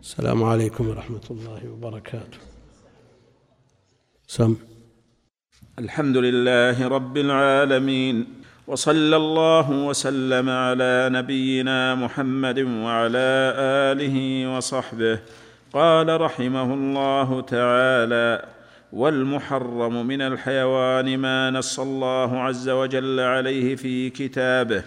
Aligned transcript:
السلام 0.00 0.44
عليكم 0.44 0.88
ورحمة 0.88 1.26
الله 1.30 1.60
وبركاته. 1.72 2.38
سم. 4.26 4.54
الحمد 5.78 6.16
لله 6.16 6.88
رب 6.88 7.16
العالمين 7.16 8.26
وصلى 8.66 9.16
الله 9.16 9.70
وسلم 9.70 10.50
على 10.50 11.08
نبينا 11.12 11.94
محمد 11.94 12.58
وعلى 12.58 13.28
آله 13.90 14.16
وصحبه. 14.56 15.18
قال 15.72 16.20
رحمه 16.20 16.74
الله 16.74 17.40
تعالى 17.40 18.46
والمحرم 18.92 20.06
من 20.06 20.20
الحيوان 20.20 21.18
ما 21.18 21.50
نص 21.50 21.80
الله 21.80 22.40
عز 22.40 22.68
وجل 22.68 23.20
عليه 23.20 23.76
في 23.76 24.10
كتابه 24.10 24.82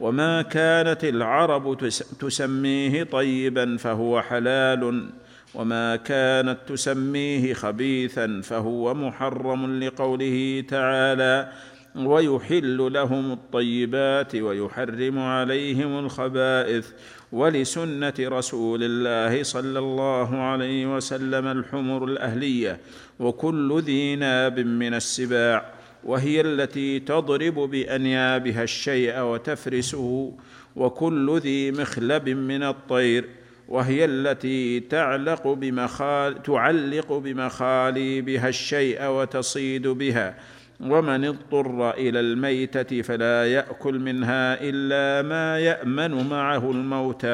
وما 0.00 0.42
كانت 0.42 1.04
العرب 1.04 1.78
تسميه 2.20 3.02
طيبا 3.02 3.76
فهو 3.76 4.22
حلال 4.22 5.10
وما 5.54 5.96
كانت 5.96 6.58
تسميه 6.66 7.54
خبيثا 7.54 8.40
فهو 8.44 8.94
محرم 8.94 9.84
لقوله 9.84 10.64
تعالى 10.68 11.52
ويحل 11.96 12.92
لهم 12.92 13.32
الطيبات 13.32 14.34
ويحرم 14.34 15.18
عليهم 15.18 15.98
الخبائث 15.98 16.88
ولسنة 17.32 18.14
رسول 18.20 18.80
الله 18.82 19.42
صلى 19.42 19.78
الله 19.78 20.36
عليه 20.36 20.96
وسلم 20.96 21.46
الحمر 21.46 22.04
الأهلية 22.04 22.80
وكل 23.18 23.80
ذي 23.80 24.16
ناب 24.16 24.60
من 24.60 24.94
السباع. 24.94 25.72
وهي 26.04 26.40
التي 26.40 27.00
تضرب 27.00 27.54
بأنيابها 27.54 28.62
الشيء 28.62 29.20
وتفرسه 29.20 30.32
وكل 30.76 31.38
ذي 31.38 31.70
مخلب 31.70 32.28
من 32.28 32.62
الطير 32.62 33.24
وهي 33.68 34.04
التي 34.04 34.80
تعلق 34.80 35.48
بمخال 35.48 36.42
تعلق 36.42 37.12
بمخاليبها 37.12 38.48
الشيء 38.48 39.06
وتصيد 39.06 39.88
بها. 39.88 40.34
ومن 40.80 41.24
اضطر 41.24 41.90
إلى 41.90 42.20
الميتة 42.20 43.02
فلا 43.02 43.52
يأكل 43.52 43.98
منها 43.98 44.58
إلا 44.60 45.28
ما 45.28 45.58
يأمن 45.58 46.28
معه 46.28 46.70
الموت. 46.70 47.26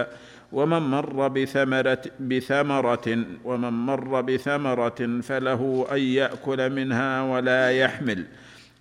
ومن 0.53 0.79
مر 0.79 1.29
بثمرة, 1.29 2.03
بثمرة 2.21 3.25
ومن 3.45 3.73
مر 3.73 4.21
بثمرة 4.21 5.21
فله 5.23 5.87
أن 5.93 5.99
يأكل 5.99 6.71
منها 6.71 7.23
ولا 7.23 7.71
يحمل. 7.71 8.25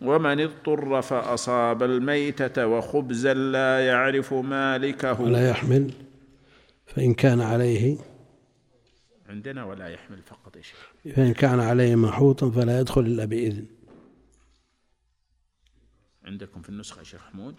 ومن 0.01 0.39
اضطر 0.39 1.01
فأصاب 1.01 1.83
الميتة 1.83 2.67
وخبزا 2.67 3.33
لا 3.33 3.87
يعرف 3.87 4.33
مالكه. 4.33 5.21
ولا 5.21 5.49
يحمل 5.49 5.93
فإن 6.85 7.13
كان 7.13 7.41
عليه 7.41 7.97
عندنا 9.29 9.63
ولا 9.63 9.87
يحمل 9.87 10.21
فقط 10.21 10.57
شيخ. 10.57 10.93
فإن 11.15 11.33
كان 11.33 11.59
عليه 11.59 11.95
محوطا 11.95 12.51
فلا 12.51 12.79
يدخل 12.79 13.01
إلا 13.01 13.25
بإذن. 13.25 13.65
عندكم 16.23 16.61
في 16.61 16.69
النسخة 16.69 17.03
شيخ 17.03 17.21
حمود؟ 17.21 17.55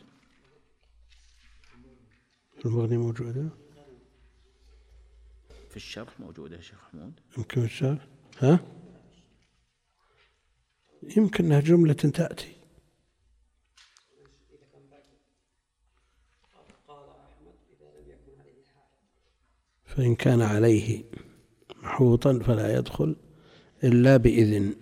المغني 2.64 2.96
موجودة 2.96 3.48
في 5.70 5.76
الشرح 5.76 6.20
موجودة 6.20 6.56
يا 6.56 6.60
شيخ 6.60 6.78
حمود؟ 6.92 7.12
يمكن 7.38 7.64
الشرح؟ 7.64 8.06
ها؟ 8.38 8.60
يمكن 11.02 11.60
جملة 11.60 11.92
تأتي. 11.92 12.56
فإن 19.84 20.14
كان 20.14 20.42
عليه 20.42 21.04
محوطا 21.82 22.38
فلا 22.38 22.76
يدخل 22.76 23.16
إلا 23.84 24.16
بإذن. 24.16 24.76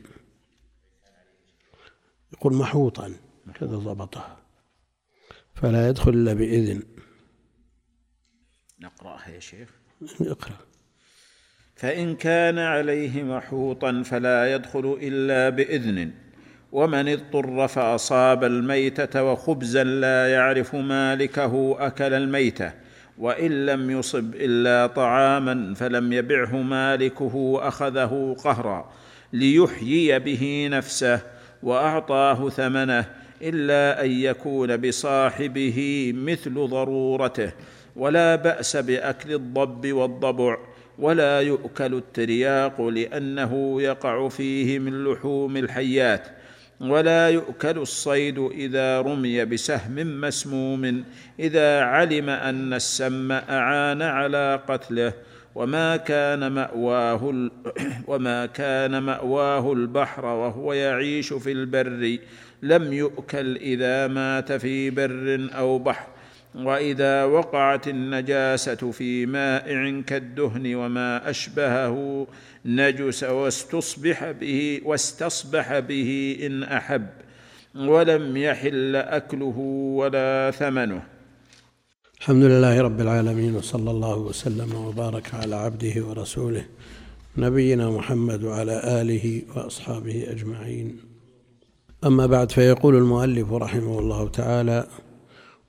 يقول 2.33 2.55
محوطا 2.55 3.15
كذا 3.55 3.77
ضبطه. 3.77 4.39
فلا 5.55 5.89
يدخل 5.89 6.11
إلا 6.11 6.33
بإذن. 6.33 6.83
نقرأها 8.81 9.29
يا 9.29 9.41
شيخ. 9.41 9.71
اقرأ. 10.21 10.59
فإن 11.79 12.15
كان 12.15 12.59
عليه 12.59 13.23
محوطا 13.23 14.03
فلا 14.03 14.55
يدخل 14.55 14.99
إلا 15.03 15.49
بإذن 15.49 16.11
ومن 16.73 17.09
اضطر 17.09 17.69
فأصاب 17.69 18.45
الميتة 18.45 19.23
وخبزا 19.23 19.85
لا 19.85 20.33
يعرف 20.33 20.75
مالكه 20.75 21.77
أكل 21.79 22.15
الميتة 22.15 22.73
وإن 23.19 23.67
لم 23.67 23.91
يصب 23.91 24.35
إلا 24.35 24.87
طعاما 24.87 25.75
فلم 25.75 26.13
يبعه 26.13 26.57
مالكه 26.57 27.59
أخذه 27.63 28.37
قهرا 28.45 28.93
ليحيي 29.33 30.19
به 30.19 30.69
نفسه 30.71 31.21
وأعطاه 31.63 32.49
ثمنه 32.49 33.05
إلا 33.43 34.05
أن 34.05 34.11
يكون 34.11 34.77
بصاحبه 34.77 36.13
مثل 36.17 36.55
ضرورته 36.55 37.53
ولا 37.97 38.37
بأس 38.37 38.77
بأكل 38.77 39.35
الضب 39.35 39.93
والضبع 39.93 40.57
ولا 40.99 41.41
يؤكل 41.41 41.95
الترياق 41.95 42.81
لأنه 42.81 43.83
يقع 43.83 44.29
فيه 44.29 44.79
من 44.79 45.05
لحوم 45.05 45.57
الحيات 45.57 46.29
ولا 46.81 47.29
يؤكل 47.29 47.79
الصيد 47.79 48.39
إذا 48.39 49.01
رمي 49.01 49.45
بسهم 49.45 50.21
مسموم 50.21 51.05
إذا 51.41 51.81
علم 51.81 52.31
أن 52.31 52.75
السم 52.75 53.33
أعان 53.33 54.03
على 54.03 54.61
قتله 54.69 55.13
وما 55.55 55.97
كان 55.97 56.53
مأواه 56.53 57.51
وما 58.11 58.47
كان 58.47 59.03
مأواه 59.03 59.73
البحر 59.73 60.25
وهو 60.25 60.73
يعيش 60.73 61.33
في 61.33 61.53
البر 61.53 62.19
لم 62.63 62.93
يؤكل 62.93 63.57
إذا 63.57 64.07
مات 64.07 64.53
في 64.53 64.91
بر 64.91 65.49
أو 65.55 65.79
بحر. 65.79 66.18
وإذا 66.59 67.25
وقعت 67.25 67.89
النجاسة 67.89 68.91
في 68.91 69.27
مائع 69.27 70.01
كالدهن 70.01 70.75
وما 70.75 71.31
أشبهه 71.31 72.27
نجس 72.65 73.25
واستصبح 73.25 74.31
به 74.31 74.81
واستصبح 74.85 75.79
به 75.79 76.39
إن 76.47 76.63
أحب 76.63 77.07
ولم 77.77 78.37
يحل 78.37 78.97
أكله 78.97 79.59
ولا 79.99 80.51
ثمنه. 80.51 81.03
الحمد 82.21 82.45
لله 82.45 82.81
رب 82.81 83.01
العالمين 83.01 83.55
وصلى 83.55 83.91
الله 83.91 84.17
وسلم 84.17 84.75
وبارك 84.75 85.35
على 85.35 85.57
عبده 85.57 86.07
ورسوله 86.07 86.65
نبينا 87.37 87.91
محمد 87.91 88.45
وعلى 88.45 89.01
آله 89.01 89.43
وأصحابه 89.57 90.27
أجمعين. 90.31 90.97
أما 92.07 92.27
بعد 92.27 92.53
فيقول 92.53 92.97
المؤلف 92.97 93.53
رحمه 93.53 93.99
الله 93.99 94.29
تعالى 94.29 94.87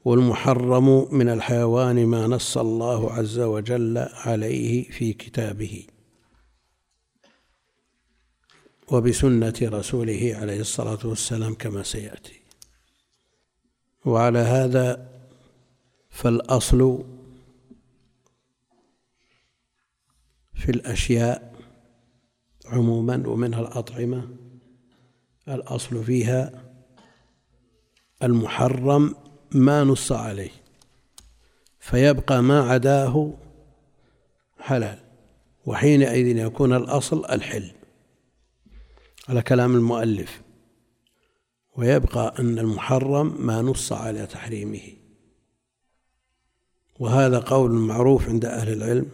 والمحرم 0.06 1.16
من 1.16 1.30
الحيوان 1.30 2.06
ما 2.06 2.28
نص 2.28 2.58
الله 2.58 3.14
عز 3.14 3.40
وجل 3.40 3.98
عليه 3.98 4.90
في 4.92 5.14
كتابه. 5.14 5.88
وبسنة 8.92 9.54
رسوله 9.62 10.36
عليه 10.42 10.60
الصلاة 10.60 11.00
والسلام 11.04 11.54
كما 11.54 11.84
سيأتي. 11.84 12.40
وعلى 14.06 14.40
هذا 14.40 15.10
فالأصل 16.10 17.04
في 20.54 20.70
الأشياء 20.72 21.56
عموما 22.66 23.24
ومنها 23.28 23.62
الأطعمة 23.62 24.30
الأصل 25.48 26.04
فيها 26.04 26.64
المحرم 28.24 29.16
ما 29.52 29.84
نص 29.84 30.12
عليه 30.12 30.52
فيبقى 31.80 32.44
ما 32.44 32.62
عداه 32.62 33.34
حلال 34.60 35.00
وحينئذ 35.66 36.38
يكون 36.38 36.74
الأصل 36.74 37.26
الحل 37.26 37.72
على 39.30 39.42
كلام 39.42 39.76
المؤلف 39.76 40.42
ويبقى 41.76 42.34
أن 42.40 42.60
المحرم 42.60 43.46
ما 43.46 43.62
نص 43.62 43.94
على 43.94 44.26
تحريمه. 44.26 44.82
وهذا 47.00 47.40
قول 47.40 47.72
معروف 47.72 48.30
عند 48.30 48.46
أهل 48.46 48.74
العلم 48.74 49.12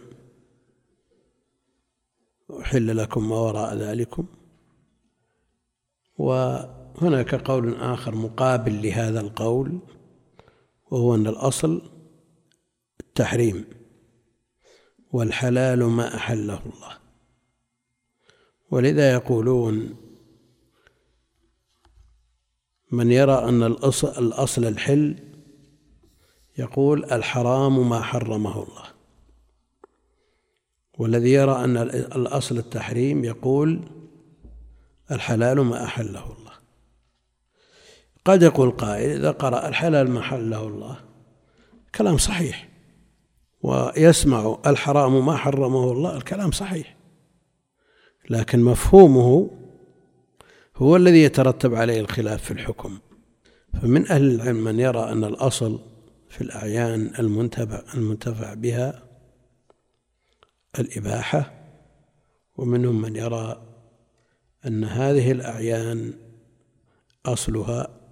أحل 2.60 2.96
لكم 2.96 3.28
ما 3.28 3.36
وراء 3.36 3.74
ذلكم. 3.74 4.26
وهناك 6.18 7.34
قول 7.34 7.74
آخر 7.74 8.14
مقابل 8.14 8.82
لهذا 8.82 9.20
القول 9.20 9.78
وهو 10.90 11.14
أن 11.14 11.26
الأصل 11.26 11.82
التحريم 13.00 13.64
والحلال 15.12 15.84
ما 15.84 16.16
أحله 16.16 16.60
الله. 16.66 16.98
ولذا 18.70 19.12
يقولون 19.12 19.96
من 22.92 23.12
يرى 23.12 23.48
أن 23.48 23.62
الأصل, 23.62 24.08
الأصل 24.08 24.64
الحل 24.64 25.16
يقول 26.58 27.04
الحرام 27.04 27.88
ما 27.88 28.00
حرمه 28.00 28.62
الله. 28.62 28.86
والذي 30.98 31.32
يرى 31.32 31.64
أن 31.64 31.76
الأصل 31.76 32.58
التحريم 32.58 33.24
يقول 33.24 33.80
الحلال 35.10 35.60
ما 35.60 35.84
أحله 35.84 36.24
الله. 36.24 36.45
قد 38.26 38.42
يقول 38.42 38.70
قائل 38.70 39.10
إذا 39.10 39.30
قرأ 39.30 39.68
الحلال 39.68 40.10
ما 40.10 40.20
حله 40.20 40.66
الله. 40.66 40.96
كلام 41.94 42.18
صحيح. 42.18 42.68
ويسمع 43.62 44.58
الحرام 44.66 45.26
ما 45.26 45.36
حرمه 45.36 45.92
الله 45.92 46.16
الكلام 46.16 46.50
صحيح. 46.50 46.96
لكن 48.30 48.62
مفهومه 48.62 49.50
هو 50.76 50.96
الذي 50.96 51.22
يترتب 51.22 51.74
عليه 51.74 52.00
الخلاف 52.00 52.44
في 52.44 52.50
الحكم. 52.50 52.98
فمن 53.82 54.06
أهل 54.06 54.34
العلم 54.34 54.64
من 54.64 54.80
يرى 54.80 55.12
أن 55.12 55.24
الأصل 55.24 55.80
في 56.28 56.40
الأعيان 56.40 57.12
المنتفع 57.18 57.82
المنتفع 57.94 58.54
بها 58.54 59.02
الإباحة. 60.78 61.52
ومنهم 62.56 63.00
من 63.00 63.16
يرى 63.16 63.62
أن 64.66 64.84
هذه 64.84 65.32
الأعيان 65.32 66.12
أصلها 67.26 68.05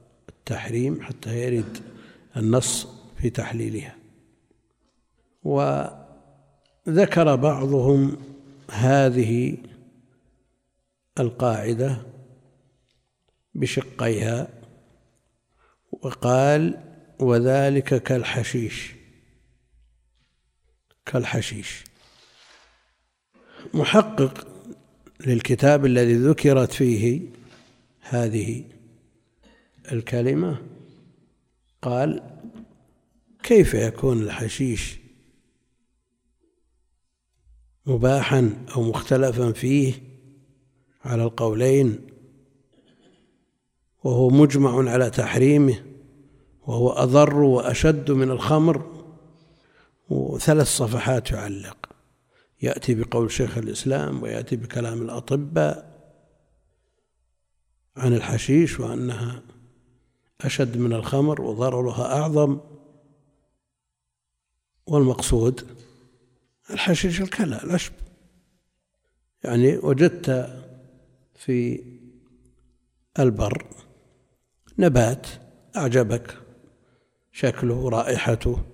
التحريم 0.45 1.03
حتى 1.03 1.39
يرد 1.39 1.79
النص 2.37 2.89
في 3.17 3.31
تحليلها. 3.31 3.97
وذكر 5.43 7.37
بعضهم 7.37 8.17
هذه 8.71 9.57
القاعدة 11.21 12.03
بشقيها 13.55 14.49
وقال 15.93 16.81
وذلك 17.19 18.03
كالحشيش. 18.03 18.95
كالحشيش. 21.07 21.85
محقق 23.75 24.47
للكتاب 25.27 25.87
الذي 25.87 26.15
ذكرت 26.15 26.73
فيه 26.73 27.21
هذه 28.01 28.65
الكلمة 29.93 30.63
قال 31.83 32.23
كيف 33.43 33.75
يكون 33.75 34.23
الحشيش 34.23 34.99
مباحا 37.87 38.67
أو 38.77 38.83
مختلفا 38.83 39.53
فيه 39.53 39.95
على 41.05 41.25
القولين 41.25 42.01
وهو 44.05 44.29
مجمع 44.29 44.91
على 44.91 45.11
تحريمه 45.11 45.85
وهو 46.67 46.91
أضر 46.91 47.35
وأشد 47.35 48.11
من 48.11 48.31
الخمر 48.31 49.05
وثلاث 50.09 50.67
صفحات 50.67 51.31
يعلق. 51.31 51.89
يأتي 52.63 52.95
بقول 52.95 53.31
شيخ 53.31 53.59
الإسلام 53.59 54.23
ويأتي 54.23 54.57
بكلام 54.57 55.03
الأطباء 55.03 55.95
عن 57.97 58.15
الحشيش 58.15 58.81
وأنها 58.81 59.43
أشد 60.41 60.77
من 60.77 60.93
الخمر 60.93 61.41
وضررها 61.41 62.21
أعظم. 62.21 62.61
والمقصود 64.87 65.67
الحشيش 66.71 67.21
الكلى 67.21 67.61
العشب 67.65 67.93
يعني 69.45 69.77
وجدت 69.77 70.57
في 71.35 71.85
البر 73.19 73.67
نبات 74.79 75.27
أعجبك 75.77 76.39
شكله 77.33 77.75
ورائحته 77.75 78.65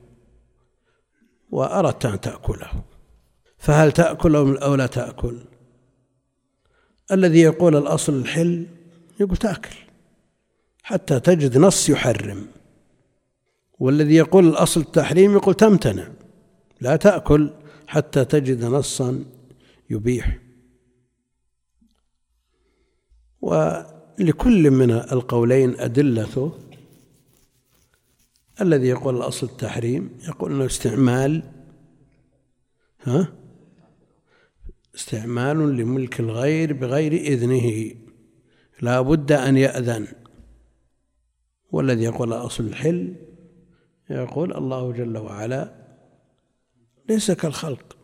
وأردت 1.51 2.07
أن 2.07 2.21
تأكله. 2.21 2.85
فهل 3.59 3.93
تأكل 3.93 4.37
أو 4.37 4.75
لا 4.75 4.87
تأكل؟ 4.87 5.39
الذي 7.13 7.41
يقول 7.41 7.77
الأصل 7.77 8.15
الحل 8.15 8.67
يقول 9.21 9.37
تأكل. 9.37 9.77
حتى 10.91 11.21
تجد 11.21 11.59
نص 11.59 11.89
يحرم. 11.89 12.47
والذي 13.79 14.15
يقول 14.15 14.49
الأصل 14.49 14.81
التحريم 14.81 15.33
يقول 15.33 15.55
تمتنع 15.55 16.09
لا 16.81 16.97
تأكل 16.97 17.51
حتى 17.87 18.25
تجد 18.25 18.65
نصا 18.65 19.25
يبيح. 19.91 20.39
ولكل 23.41 24.71
من 24.71 24.91
القولين 24.91 25.81
أدلته 25.81 26.53
الذي 28.61 28.89
يقول 28.89 29.17
الأصل 29.17 29.47
التحريم 29.47 30.19
يقول 30.29 30.53
أنه 30.53 30.67
استعمال 30.67 31.43
ها؟ 33.03 33.33
استعمال 34.95 35.77
لملك 35.77 36.21
الغير 36.21 36.73
بغير 36.73 37.13
إذنه. 37.13 37.95
لا 38.83 39.01
بد 39.01 39.33
أن 39.33 39.57
يأذن. 39.57 40.07
والذي 41.73 42.05
يقول 42.05 42.33
أصل 42.33 42.65
الحل؟ 42.65 43.15
يقول 44.11 44.57
الله 44.57 44.93
جل 44.93 45.19
وعلا 45.19 45.75
ليس 47.09 47.31
كالخلق 47.31 47.97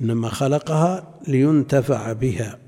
إنما 0.00 0.28
خلقها 0.28 1.20
لينتفع 1.28 2.12
بها 2.12 2.58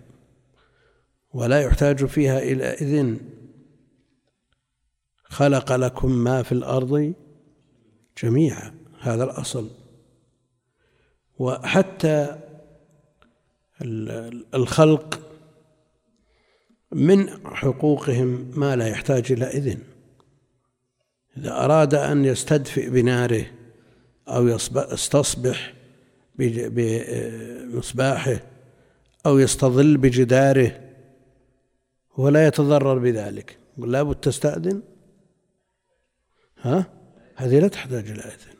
ولا 1.32 1.60
يحتاج 1.60 2.04
فيها 2.04 2.38
إلى 2.38 2.64
إذن. 2.64 3.20
خلق 5.24 5.72
لكم 5.72 6.10
ما 6.10 6.42
في 6.42 6.52
الأرض 6.52 7.14
جميعا 8.22 8.74
هذا 9.00 9.24
الأصل. 9.24 9.70
وحتى 11.38 12.38
الخلق 14.54 15.21
من 16.92 17.46
حقوقهم 17.46 18.50
ما 18.56 18.76
لا 18.76 18.88
يحتاج 18.88 19.32
إلى 19.32 19.44
إذن. 19.44 19.78
إذا 21.36 21.64
أراد 21.64 21.94
أن 21.94 22.24
يستدفئ 22.24 22.90
بناره 22.90 23.44
أو 24.28 24.48
يستصبح 24.48 25.74
بمصباحه 26.38 28.40
أو 29.26 29.38
يستظل 29.38 29.96
بجداره 29.96 30.80
ولا 32.16 32.46
يتضرر 32.46 32.98
بذلك. 32.98 33.58
يقول 33.78 33.92
لابد 33.92 34.14
تستأذن. 34.14 34.82
ها؟ 36.60 36.86
هذه 37.36 37.58
لا 37.58 37.68
تحتاج 37.68 38.10
إلى 38.10 38.20
إذن. 38.20 38.52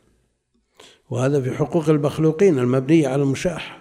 وهذا 1.09 1.41
في 1.41 1.51
حقوق 1.51 1.89
المخلوقين 1.89 2.59
المبنية 2.59 3.07
على 3.07 3.23
المشاحة. 3.23 3.79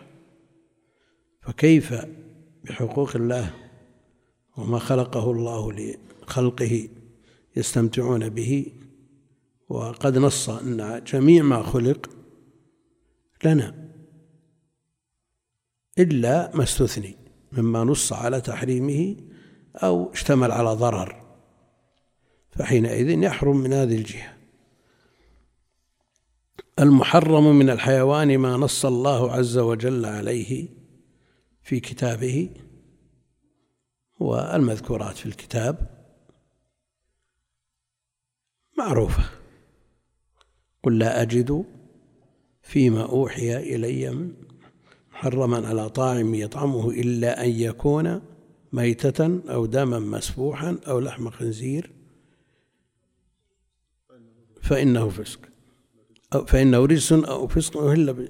فكيف 1.43 1.95
بحقوق 2.65 3.17
الله؟ 3.17 3.62
وما 4.57 4.79
خلقه 4.79 5.31
الله 5.31 5.73
لخلقه 5.73 6.89
يستمتعون 7.57 8.29
به. 8.29 8.67
وقد 9.69 10.19
نص 10.19 10.51
أن 10.51 11.05
جميع 11.07 11.43
ما 11.43 11.63
خلق 11.63 12.11
لنا 13.45 13.89
إلا 15.99 16.57
ما 16.57 16.63
استثني 16.63 17.17
مما 17.53 17.85
نص 17.85 18.13
على 18.13 18.41
تحريمه 18.41 19.17
أو 19.77 20.13
اشتمل 20.13 20.53
على 20.53 20.71
ضرر. 20.71 21.23
فحينئذ 22.51 23.23
يحرم 23.23 23.57
من 23.57 23.73
هذه 23.73 23.97
الجهة. 23.97 24.37
المحرم 26.79 27.59
من 27.59 27.71
الحيوان 27.71 28.39
ما 28.39 28.57
نص 28.57 28.87
الله 28.87 29.33
عز 29.33 29.59
وجل 29.59 30.05
عليه 30.07 30.69
في 31.63 31.81
كتابه 31.81 32.51
والمذكورات 34.23 35.17
في 35.17 35.27
الكتاب 35.27 35.77
معروفة. 38.79 39.31
قل 40.83 40.99
لا 40.99 41.23
أجد 41.23 41.65
فيما 42.63 43.03
أوحي 43.03 43.57
إلي 43.57 44.31
محرما 45.13 45.69
على 45.69 45.89
طاعم 45.89 46.35
يطعمه 46.35 46.91
إلا 46.91 47.45
أن 47.45 47.51
يكون 47.51 48.23
ميتة 48.73 49.41
أو 49.53 49.67
دما 49.67 49.99
مسفوحا 49.99 50.79
أو 50.89 51.01
لحم 51.01 51.31
خنزير. 51.31 51.91
فإنه 54.63 55.09
فسق. 55.09 55.41
أو 56.35 56.47
فإنه 56.47 56.79
رجس 56.79 57.13
أو 57.13 57.47
فسق. 57.47 57.77
أهل. 57.77 58.29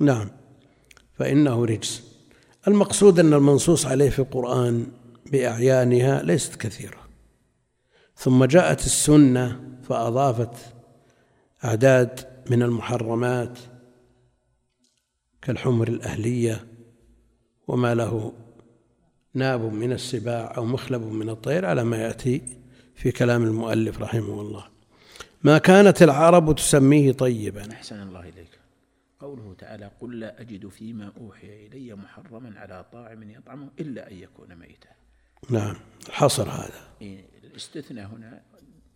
نعم. 0.00 0.30
فإنه 1.12 1.64
رجس. 1.64 2.11
المقصود 2.68 3.18
أن 3.20 3.34
المنصوص 3.34 3.86
عليه 3.86 4.10
في 4.10 4.18
القرآن 4.18 4.86
بأعيانها 5.32 6.22
ليست 6.22 6.56
كثيرة. 6.56 6.98
ثم 8.16 8.44
جاءت 8.44 8.86
السنة 8.86 9.60
فأضافت 9.88 10.56
أعداد 11.64 12.20
من 12.50 12.62
المحرمات 12.62 13.58
كالحمر 15.42 15.88
الأهلية 15.88 16.64
وما 17.68 17.94
له 17.94 18.32
ناب 19.34 19.72
من 19.72 19.92
السباع 19.92 20.56
أو 20.56 20.64
مخلب 20.64 21.02
من 21.02 21.30
الطير 21.30 21.66
على 21.66 21.84
ما 21.84 21.96
يأتي 21.96 22.42
في 22.94 23.10
كلام 23.10 23.42
المؤلف 23.44 24.02
رحمه 24.02 24.40
الله. 24.40 24.64
ما 25.42 25.58
كانت 25.58 26.02
العرب 26.02 26.54
تسميه 26.54 27.12
طيبا. 27.12 27.72
أحسن 27.72 28.02
الله 28.02 28.20
إليك. 28.20 28.61
قوله 29.22 29.54
تعالى 29.58 29.90
قل 30.00 30.20
لا 30.20 30.40
أجد 30.40 30.68
فيما 30.68 31.12
أوحي 31.20 31.66
إلي 31.66 31.94
محرما 31.94 32.60
على 32.60 32.84
طاعم 32.92 33.30
يطعمه 33.30 33.70
إلا 33.80 34.10
أن 34.10 34.16
يكون 34.16 34.54
ميتا. 34.54 34.90
نعم 35.50 35.76
الحصر 36.08 36.48
هذا. 36.48 36.88
الاستثناء 37.44 38.06
هنا 38.06 38.42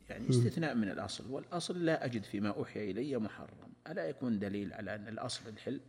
يعني 0.08 0.30
استثناء 0.30 0.74
من 0.74 0.88
الأصل 0.88 1.30
والأصل 1.30 1.84
لا 1.84 2.04
أجد 2.04 2.24
فيما 2.24 2.48
أوحي 2.48 2.90
إلي 2.90 3.18
محرم. 3.18 3.72
ألا 3.88 4.08
يكون 4.08 4.38
دليل 4.38 4.72
على 4.72 4.94
أن 4.94 5.08
الأصل 5.08 5.48
الحل؟ 5.48 5.80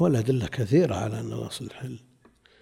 والأدلة 0.00 0.46
كثيرة 0.46 0.94
على 0.94 1.20
أن 1.20 1.32
الأصل 1.32 1.64
الحل. 1.64 1.98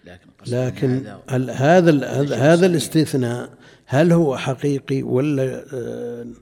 لكن 0.03 0.29
لكن 0.47 1.17
هل 1.29 1.49
هذا 1.49 2.35
هذا 2.35 2.65
الاستثناء 2.65 3.57
هل 3.85 4.11
هو 4.11 4.37
حقيقي 4.37 5.03
ولا 5.03 5.65
آه، 5.73 6.33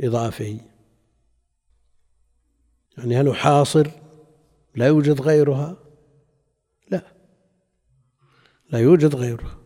إضافي؟ 0.00 0.60
يعني 2.98 3.16
هل 3.16 3.26
هو 3.28 3.34
حاصر؟ 3.34 3.90
لا 4.76 4.86
يوجد 4.86 5.20
غيرها؟ 5.20 5.76
لا. 6.90 7.02
لا 8.70 8.78
يوجد 8.78 9.14
غيرها. 9.14 9.58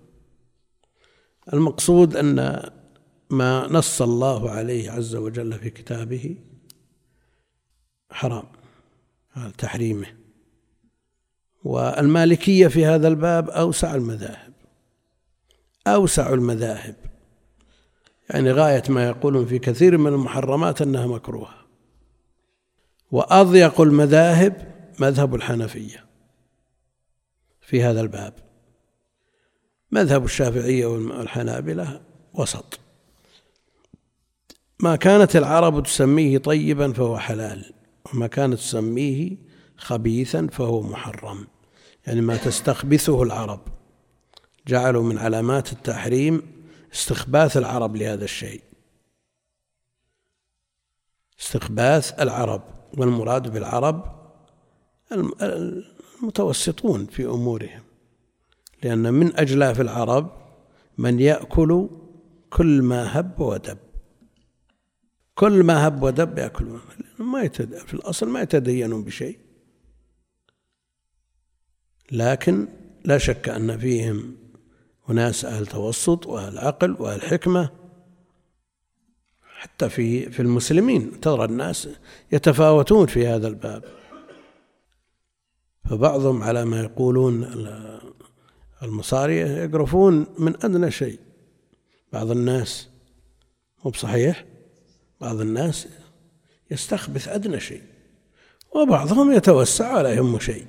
المقصود 1.53 2.17
أن 2.17 2.71
ما 3.31 3.67
نص 3.71 4.03
الله 4.03 4.51
عليه 4.51 4.91
عز 4.91 5.15
وجل 5.15 5.59
في 5.59 5.71
كتابه 5.71 6.37
حرام 8.11 8.45
تحريمه. 9.59 10.07
والمالكية 11.65 12.69
في 12.69 12.87
هذا 12.87 13.09
الباب 13.09 13.51
أوسع 13.51 13.95
المذاهب 13.95 14.53
أوسع 15.87 16.33
المذاهب. 16.33 16.97
يعني 18.31 18.53
غاية 18.53 18.83
ما 18.89 19.07
يقولون 19.07 19.47
في 19.47 19.59
كثير 19.59 19.99
من 19.99 20.13
المحرمات 20.13 20.83
أنها 20.83 21.07
مكروهة. 21.07 21.55
وأضيق 23.11 23.81
المذاهب 23.81 24.70
مذهب 25.01 25.35
الحنفية 25.35 26.07
في 27.61 27.83
هذا 27.83 28.01
الباب. 28.01 28.35
مذهب 29.91 30.25
الشافعية 30.25 30.87
والحنابلة 30.87 32.01
وسط. 32.35 32.81
ما 34.81 34.97
كانت 34.97 35.37
العرب 35.37 35.83
تسميه 35.83 36.39
طيبا 36.39 36.93
فهو 36.93 37.19
حلال 37.19 37.73
وما 38.13 38.27
كانت 38.27 38.55
تسميه 38.55 39.37
خبيثا 39.77 40.47
فهو 40.47 40.83
محرم. 40.83 41.47
يعني 42.07 42.21
ما 42.21 42.37
تستخبثه 42.37 43.23
العرب. 43.23 43.61
جعلوا 44.69 45.03
من 45.03 45.19
علامات 45.19 45.73
التحريم 45.73 46.43
استخباث 46.93 47.57
العرب 47.57 47.97
لهذا 47.97 48.25
الشيء. 48.25 48.63
استخباث 51.41 52.21
العرب 52.21 52.63
والمراد 52.99 53.53
بالعرب 53.53 54.20
المتوسطون 55.13 57.07
في 57.07 57.27
أمورهم. 57.27 57.83
لأن 58.83 59.15
من 59.15 59.37
أجلاف 59.37 59.81
العرب 59.81 60.33
من 60.99 61.21
يأكل 61.21 61.89
كل 62.51 62.83
ما 62.83 63.21
هب 63.21 63.41
ودب. 63.41 63.79
كل 65.35 65.63
ما 65.63 65.87
هب 65.87 66.03
ودب 66.03 66.39
يأكلون. 66.39 66.81
ما 67.19 67.43
يتد... 67.43 67.75
في 67.75 67.95
الأصل 67.95 68.29
ما 68.29 68.41
يتدينون 68.41 69.05
بشيء. 69.05 69.39
لكن 72.13 72.69
لا 73.05 73.19
شك 73.19 73.49
أن 73.49 73.79
فيهم 73.79 74.37
أناس 75.11 75.45
أهل 75.45 75.67
توسط 75.67 76.27
وأهل 76.27 76.59
عقل 76.59 76.97
وأهل 76.99 77.23
حكمة. 77.23 77.71
حتى 79.43 79.89
في 79.89 80.31
في 80.31 80.41
المسلمين 80.41 81.21
ترى 81.21 81.45
الناس 81.45 81.89
يتفاوتون 82.33 83.07
في 83.07 83.27
هذا 83.27 83.49
الباب. 83.49 84.00
فبعضهم 85.91 86.43
على 86.43 86.65
ما 86.65 86.81
يقولون 86.81 87.45
المصارية 88.83 89.47
يقرفون 89.47 90.27
من 90.39 90.55
أدنى 90.65 90.91
شيء. 90.91 91.19
بعض 92.13 92.31
الناس 92.31 92.89
مو 93.85 93.91
بصحيح 93.91 94.45
بعض 95.21 95.41
الناس 95.41 95.89
يستخبث 96.71 97.29
أدنى 97.29 97.61
شيء 97.61 97.83
وبعضهم 98.75 99.33
يتوسع 99.33 99.97
ولا 99.97 100.15
يهم 100.15 100.39
شيء. 100.39 100.67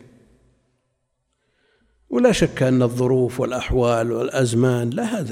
ولا 2.10 2.32
شك 2.32 2.64
أن 2.64 2.82
الظروف 2.82 3.40
والأحوال 3.40 4.12
والأزمان 4.12 4.90
لها 4.90 5.26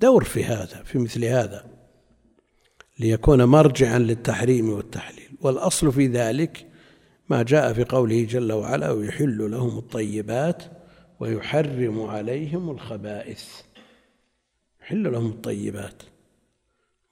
دور 0.00 0.24
في 0.24 0.44
هذا 0.44 0.82
في 0.84 0.98
مثل 0.98 1.24
هذا. 1.24 1.64
ليكون 2.98 3.44
مرجعا 3.44 3.98
للتحريم 3.98 4.70
والتحليل. 4.70 5.30
والأصل 5.40 5.92
في 5.92 6.06
ذلك 6.06 6.67
ما 7.28 7.42
جاء 7.42 7.72
في 7.72 7.84
قوله 7.84 8.24
جل 8.24 8.52
وعلا 8.52 8.90
ويحل 8.90 9.50
لهم 9.50 9.78
الطيبات 9.78 10.62
ويحرم 11.20 12.02
عليهم 12.02 12.70
الخبائث. 12.70 13.44
يحل 14.82 15.12
لهم 15.12 15.26
الطيبات 15.26 16.02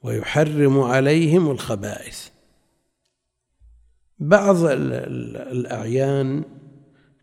ويحرم 0.03 0.81
عليهم 0.81 1.51
الخبائث. 1.51 2.29
بعض 4.19 4.57
الأعيان 5.51 6.45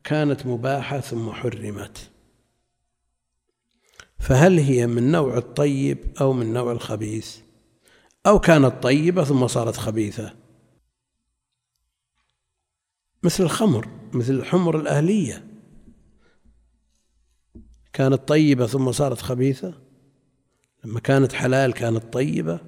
كانت 0.03 0.45
مباحة 0.45 1.00
ثم 1.00 1.31
حرمت. 1.31 2.09
فهل 4.19 4.59
هي 4.59 4.88
من 4.88 5.12
نوع 5.12 5.38
الطيب 5.38 5.97
أو 6.21 6.33
من 6.33 6.53
نوع 6.53 6.71
الخبيث؟ 6.71 7.38
أو 8.27 8.39
كانت 8.39 8.83
طيبة 8.83 9.23
ثم 9.23 9.47
صارت 9.47 9.77
خبيثة؟ 9.77 10.42
مثل 13.23 13.43
الخمر 13.43 13.87
مثل 14.13 14.33
الحمر 14.33 14.79
الأهلية. 14.79 15.47
كانت 17.93 18.27
طيبة 18.27 18.67
ثم 18.67 18.91
صارت 18.91 19.21
خبيثة. 19.21 19.81
لما 20.85 20.99
كانت 20.99 21.33
حلال 21.33 21.73
كانت 21.73 22.13
طيبة. 22.13 22.59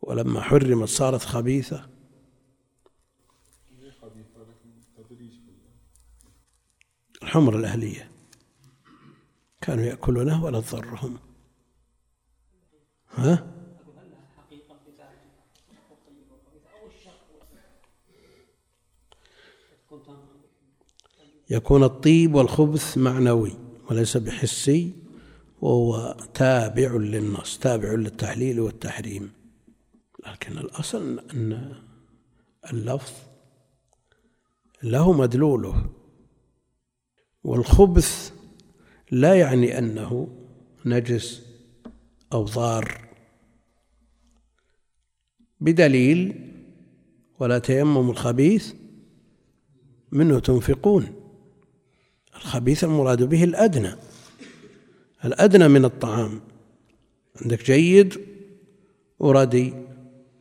ولما 0.00 0.40
حرمت 0.40 0.88
صارت 0.88 1.22
خبيثة. 1.22 1.88
الحمر 7.22 7.56
الأهلية. 7.56 8.10
كانوا 9.60 9.84
يأكلونه 9.84 10.44
ولا 10.44 10.60
تضرهم. 10.60 11.18
ها؟ 13.14 13.57
يكون 21.50 21.84
الطيب 21.84 22.34
والخبث 22.34 22.98
معنوي 22.98 23.52
وليس 23.90 24.16
بحسي 24.16 24.92
وهو 25.60 26.16
تابع 26.34 26.92
للنص 26.92 27.58
تابع 27.58 27.92
للتحليل 27.92 28.60
والتحريم. 28.60 29.30
لكن 30.26 30.58
الأصل 30.58 31.18
أن 31.18 31.74
اللفظ 32.72 33.12
له 34.82 35.12
مدلوله. 35.12 35.90
والخبث 37.44 38.32
لا 39.10 39.34
يعني 39.34 39.78
أنه 39.78 40.28
نجس 40.86 41.42
أو 42.32 42.44
ضار. 42.44 43.08
بدليل 45.60 46.52
ولا 47.38 47.58
تيمم 47.58 48.10
الخبيث 48.10 48.74
منه 50.12 50.38
تنفقون. 50.38 51.17
الخبيث 52.38 52.84
المراد 52.84 53.22
به 53.22 53.44
الأدنى. 53.44 53.94
الأدنى 55.24 55.68
من 55.68 55.84
الطعام. 55.84 56.40
عندك 57.42 57.64
جيد 57.64 58.20
وردي 59.18 59.74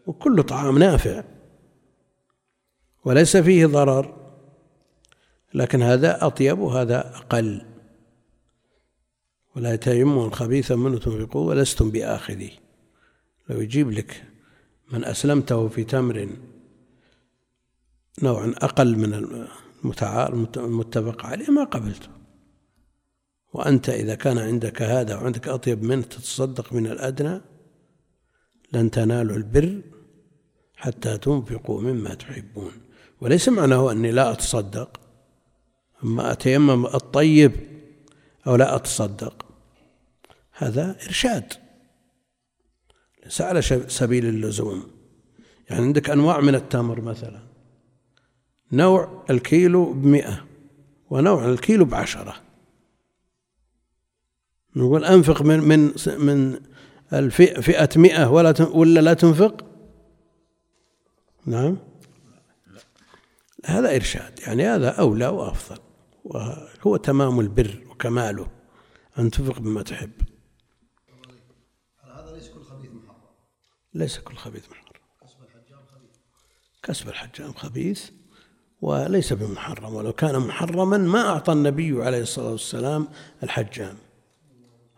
وكل 0.05 0.43
طعام 0.43 0.77
نافع. 0.77 1.23
وليس 3.05 3.37
فيه 3.37 3.65
ضرر. 3.65 4.17
لكن 5.53 5.81
هذا 5.81 6.25
أطيب 6.25 6.59
وهذا 6.59 7.15
أقل. 7.15 7.65
ولا 9.57 9.73
يتيمون 9.73 10.27
الخبيث 10.27 10.71
منه 10.71 10.97
تنفقوا 10.97 11.49
ولستم 11.49 11.91
بآخذيه 11.91 12.51
لو 13.49 13.61
يجيب 13.61 13.91
لك 13.91 14.23
من 14.91 15.05
أسلمته 15.05 15.67
في 15.67 15.83
تمر 15.83 16.29
نوع 18.23 18.45
أقل 18.45 18.97
من 18.97 19.47
المتفق 20.57 21.25
عليه 21.25 21.51
ما 21.51 21.63
قبلته. 21.63 22.09
وأنت 23.53 23.89
إذا 23.89 24.15
كان 24.15 24.37
عندك 24.37 24.81
هذا 24.81 25.15
وعندك 25.15 25.47
أطيب 25.47 25.83
منه 25.83 26.01
تتصدق 26.01 26.73
من 26.73 26.87
الأدنى 26.87 27.41
لن 28.73 28.91
تنالوا 28.91 29.37
البر 29.37 29.81
حتى 30.75 31.17
تنفقوا 31.17 31.81
مما 31.81 32.13
تحبون. 32.13 32.71
وليس 33.21 33.49
معناه 33.49 33.91
أني 33.91 34.11
لا 34.11 34.31
أتصدق 34.31 34.99
أما 36.03 36.31
أتيمم 36.31 36.85
الطيب 36.85 37.51
أو 38.47 38.55
لا 38.55 38.75
أتصدق. 38.75 39.45
هذا 40.51 40.95
إرشاد. 41.05 41.53
ليس 43.23 43.41
على 43.41 43.61
سبيل 43.87 44.25
اللزوم. 44.25 44.91
يعني 45.69 45.85
عندك 45.85 46.09
أنواع 46.09 46.41
من 46.41 46.55
التمر 46.55 47.01
مثلا. 47.01 47.46
نوع 48.71 49.23
الكيلو 49.29 49.93
بمئة 49.93 50.45
ونوع 51.09 51.45
الكيلو 51.45 51.85
بعشرة. 51.85 52.35
نقول 54.75 55.05
أنفق 55.05 55.41
من 55.41 55.59
من 55.59 55.93
من 56.17 56.59
الفئة 57.13 57.99
مئة 57.99 58.31
ولا 58.31 58.53
ولا 58.61 58.99
لا 58.99 59.13
تنفق؟ 59.13 59.65
نعم. 61.45 61.77
هذا 63.65 63.95
إرشاد 63.95 64.39
يعني 64.39 64.65
هذا 64.65 64.89
أولى 64.89 65.27
وأفضل 65.27 65.81
وهو 66.23 66.97
تمام 66.97 67.39
البر 67.39 67.83
وكماله 67.89 68.47
أن 69.19 69.31
تنفق 69.31 69.59
بما 69.59 69.81
تحب. 69.81 70.11
هذا 72.01 72.31
ليس 72.35 72.49
كل 72.49 72.63
خبيث 72.63 72.89
محرم. 72.91 73.17
ليس 73.93 74.19
كل 74.19 74.35
خبيث 74.35 74.69
محرم. 74.69 75.01
كسب 75.23 75.37
الحجام 75.41 75.85
خبيث. 75.85 76.17
كسب 76.83 77.09
الحجام 77.09 77.53
خبيث 77.53 78.11
وليس 78.81 79.33
بمحرم. 79.33 79.95
ولو 79.95 80.13
كان 80.13 80.39
محرما 80.39 80.97
ما 80.97 81.29
أعطى 81.29 81.53
النبي 81.53 82.03
عليه 82.03 82.21
الصلاة 82.21 82.51
والسلام 82.51 83.07
الحجام 83.43 83.97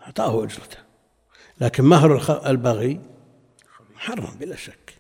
أعطاه 0.01 0.43
أجرته. 0.43 0.77
لكن 1.61 1.83
مهر 1.83 2.49
البغي 2.49 3.01
محرم 3.95 4.37
بلا 4.39 4.55
شك. 4.55 4.93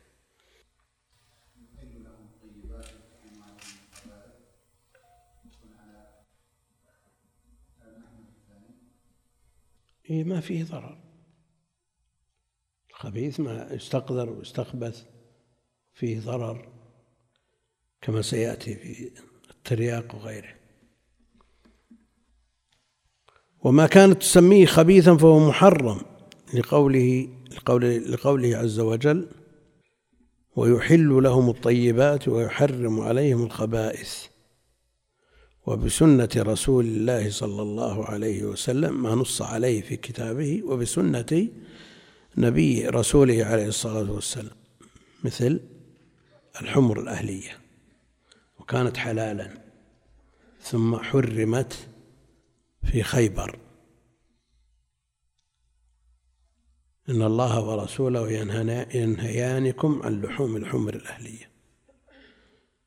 إيه 10.09 10.23
ما 10.23 10.39
فيه 10.41 10.63
ضرر. 10.63 10.97
الخبيث 12.89 13.39
ما 13.39 13.67
يستقذر 13.71 14.29
ويستخبث 14.29 15.05
فيه 15.93 16.19
ضرر. 16.19 16.78
كما 18.01 18.21
سيأتي 18.21 18.75
في 18.75 19.11
الترياق 19.49 20.15
وغيره. 20.15 20.55
وما 23.63 23.87
كانت 23.87 24.21
تسميه 24.21 24.65
خبيثا 24.65 25.17
فهو 25.17 25.49
محرم 25.49 26.01
لقوله 26.53 27.27
لقوله, 27.51 27.97
لقوله 27.97 28.57
عز 28.57 28.79
وجل 28.79 29.27
ويحل 30.55 31.23
لهم 31.23 31.49
الطيبات 31.49 32.27
ويحرم 32.27 32.99
عليهم 32.99 33.43
الخبائث 33.43 34.25
وبسنة 35.65 36.29
رسول 36.37 36.85
الله 36.85 37.29
صلى 37.29 37.61
الله 37.61 38.05
عليه 38.05 38.43
وسلم 38.43 39.03
ما 39.03 39.15
نص 39.15 39.41
عليه 39.41 39.81
في 39.81 39.97
كتابه 39.97 40.61
وبسنة 40.65 41.47
نبي 42.37 42.87
رسوله 42.87 43.45
عليه 43.45 43.67
الصلاة 43.67 44.11
والسلام 44.11 44.55
مثل 45.23 45.59
الحمر 46.61 46.99
الأهلية. 46.99 47.68
وكانت 48.69 48.97
حلالا 48.97 49.49
ثم 50.61 50.97
حرمت 50.97 51.87
في 52.83 53.03
خيبر. 53.03 53.59
إن 57.09 57.21
الله 57.21 57.61
ورسوله 57.61 58.31
ينهيانكم 58.93 60.01
عن 60.03 60.21
لحوم 60.21 60.55
الحمر 60.55 60.95
الأهلية. 60.95 61.51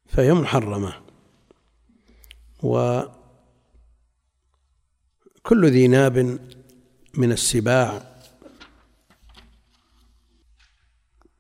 فهي 0.07 0.33
محرمة 0.33 1.03
وكل 2.63 3.11
ذي 5.51 5.89
ناب 5.89 6.19
من 7.15 7.33
السباع. 7.33 8.13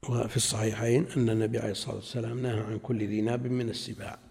وفي 0.09 0.37
الصحيحين 0.37 1.07
أن 1.17 1.31
النبي 1.31 1.59
عليه 1.59 1.71
الصلاة 1.71 1.95
والسلام 1.97 2.43
نهى 2.43 2.61
عن 2.61 2.79
كل 2.79 2.99
ذي 2.99 3.21
ناب 3.21 3.47
من 3.47 3.69
السباع. 3.69 4.22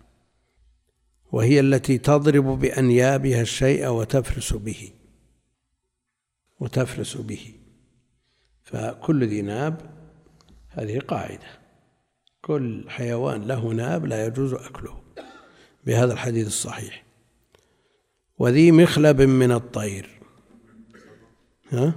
وهي 1.31 1.59
التي 1.59 1.97
تضرب 1.97 2.45
بأنيابها 2.45 3.41
الشيء 3.41 3.87
وتفرس 3.87 4.53
به 4.53 4.93
وتفرس 6.59 7.17
به. 7.17 7.53
فكل 8.63 9.27
ذي 9.27 9.41
ناب 9.41 9.91
هذه 10.69 10.99
قاعدة. 10.99 11.61
كل 12.41 12.89
حيوان 12.89 13.47
له 13.47 13.73
ناب 13.73 14.05
لا 14.05 14.25
يجوز 14.25 14.53
أكله 14.53 15.01
بهذا 15.85 16.13
الحديث 16.13 16.47
الصحيح. 16.47 17.03
وذي 18.39 18.71
مخلب 18.71 19.21
من 19.21 19.51
الطير. 19.51 20.21
ها؟ 21.69 21.95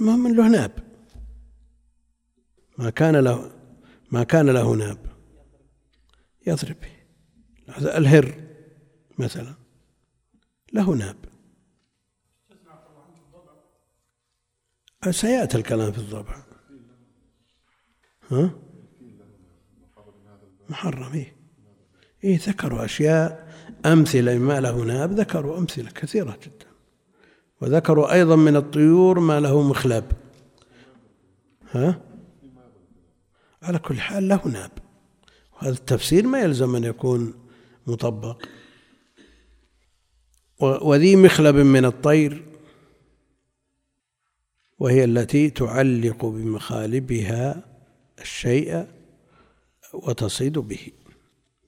ما 0.00 0.16
من 0.16 0.36
له 0.36 0.48
ناب. 0.48 0.72
ما 2.78 2.90
كان 2.90 3.16
له 3.16 3.50
ما 4.10 4.24
كان 4.24 4.50
له 4.50 4.76
ناب. 4.76 5.13
يضرب. 6.46 6.76
به 7.68 7.96
الهر 7.96 8.34
مثلا. 9.18 9.54
له 10.72 10.94
ناب. 10.94 11.16
سيأتي 15.10 15.56
الكلام 15.58 15.92
في 15.92 15.98
الضبع. 15.98 16.44
ها؟ 18.30 18.50
محرم 20.68 21.12
إيه. 21.12 21.36
إيه 22.24 22.38
ذكروا 22.38 22.84
أشياء 22.84 23.54
أمثلة 23.86 24.38
ما 24.38 24.60
له 24.60 24.84
ناب 24.84 25.12
ذكروا 25.12 25.58
أمثلة 25.58 25.90
كثيرة 25.90 26.38
جدا. 26.42 26.66
وذكروا 27.60 28.12
أيضا 28.12 28.36
من 28.36 28.56
الطيور 28.56 29.20
ما 29.20 29.40
له 29.40 29.62
مخلب. 29.62 30.12
ها؟ 31.70 32.00
على 33.62 33.78
كل 33.78 34.00
حال 34.00 34.28
له 34.28 34.48
ناب. 34.48 34.83
التفسير 35.64 36.26
ما 36.26 36.40
يلزم 36.40 36.76
أن 36.76 36.84
يكون 36.84 37.34
مطبق. 37.86 38.42
وذي 40.60 41.16
مخلب 41.16 41.56
من 41.56 41.84
الطير 41.84 42.44
وهي 44.78 45.04
التي 45.04 45.50
تعلق 45.50 46.24
بمخالبها 46.24 47.64
الشيء 48.20 48.86
وتصيد 49.94 50.58
به 50.58 50.92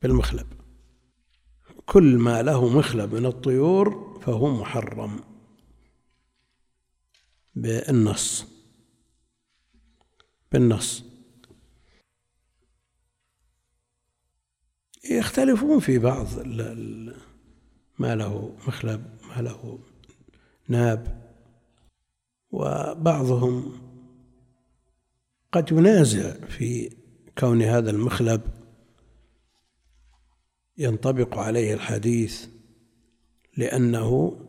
بالمخلب. 0.02 0.46
كل 1.86 2.16
ما 2.16 2.42
له 2.42 2.68
مخلب 2.78 3.14
من 3.14 3.26
الطيور 3.26 4.18
فهو 4.22 4.60
محرم 4.60 5.20
بالنص 7.54 8.46
بالنص. 10.52 11.15
يختلفون 15.10 15.80
في 15.80 15.98
بعض 15.98 16.26
ما 17.98 18.14
له 18.14 18.56
مخلب 18.68 19.04
ما 19.28 19.42
له 19.42 19.78
ناب. 20.68 21.26
وبعضهم 22.50 23.72
قد 25.52 25.72
ينازع 25.72 26.32
في 26.46 26.90
كون 27.38 27.62
هذا 27.62 27.90
المخلب 27.90 28.40
ينطبق 30.78 31.38
عليه 31.38 31.74
الحديث 31.74 32.46
لأنه 33.56 34.40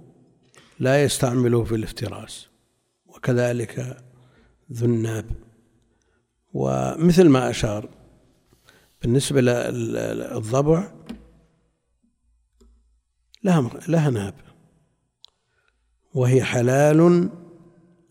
لا 0.80 1.04
يستعمله 1.04 1.64
في 1.64 1.76
الافتراس 1.76 2.48
وكذلك 3.06 4.04
ذو 4.72 4.86
الناب. 4.86 5.26
ومثل 6.54 7.30
ما 7.30 7.50
أشار 7.50 7.97
بالنسبة 9.02 9.42
للضبع 9.42 10.92
لها 13.44 13.70
لها 13.88 14.10
ناب 14.10 14.34
وهي 16.14 16.44
حلال 16.44 17.30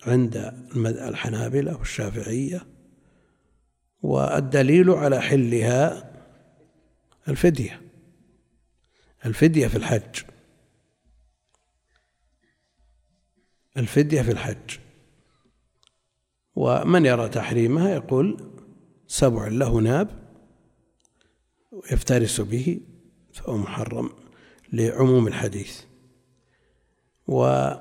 عند 0.07 0.37
الحنابلة 0.77 1.77
والشافعية 1.77 2.67
والدليل 4.03 4.91
على 4.91 5.21
حلها 5.21 6.13
الفدية. 7.29 7.83
الفدية 9.27 9.69
في 9.69 9.77
الحج. 9.77 10.23
الفدية 13.77 14.23
في 14.23 14.31
الحج. 14.31 14.79
ومن 16.55 17.07
يرى 17.07 17.29
تحريمها 17.29 17.91
يقول 17.91 18.53
سبع 19.07 19.49
له 19.49 19.81
ناب. 19.81 20.26
يفترس 21.91 22.41
به 22.41 22.81
فهو 23.33 23.57
محرم 23.57 24.11
لعموم 24.73 25.27
الحديث. 25.27 25.83
وفي 27.29 27.81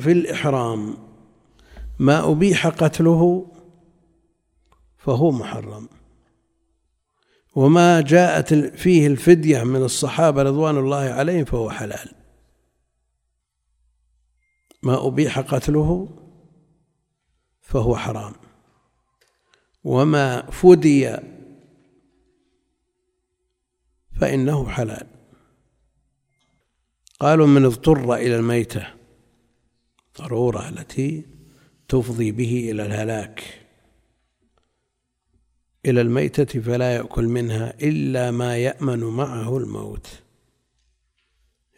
في 0.00 0.12
الإحرام 0.12 0.96
ما 1.98 2.30
أبيح 2.30 2.66
قتله 2.66 3.52
فهو 4.98 5.30
محرم. 5.30 5.88
وما 7.54 8.00
جاءت 8.00 8.54
فيه 8.54 9.06
الفدية 9.06 9.62
من 9.62 9.82
الصحابة 9.82 10.42
رضوان 10.42 10.78
الله 10.78 10.96
عليهم 10.96 11.44
فهو 11.44 11.70
حلال. 11.70 12.12
ما 14.82 15.06
أبيح 15.06 15.38
قتله 15.38 16.08
فهو 17.60 17.96
حرام. 17.96 18.32
وما 19.84 20.50
فدي 20.50 21.16
فإنه 24.20 24.68
حلال. 24.68 25.06
قالوا 27.20 27.46
من 27.46 27.64
اضطر 27.64 28.14
إلى 28.14 28.36
الميتة 28.36 28.86
ضرورة 30.18 30.68
التي 30.68 31.26
تفضي 31.88 32.32
به 32.32 32.70
إلى 32.70 32.86
الهلاك. 32.86 33.66
إلى 35.86 36.00
الميتة 36.00 36.60
فلا 36.60 36.94
يأكل 36.94 37.24
منها 37.24 37.74
إلا 37.82 38.30
ما 38.30 38.56
يأمن 38.56 39.00
معه 39.00 39.58
الموت. 39.58 40.22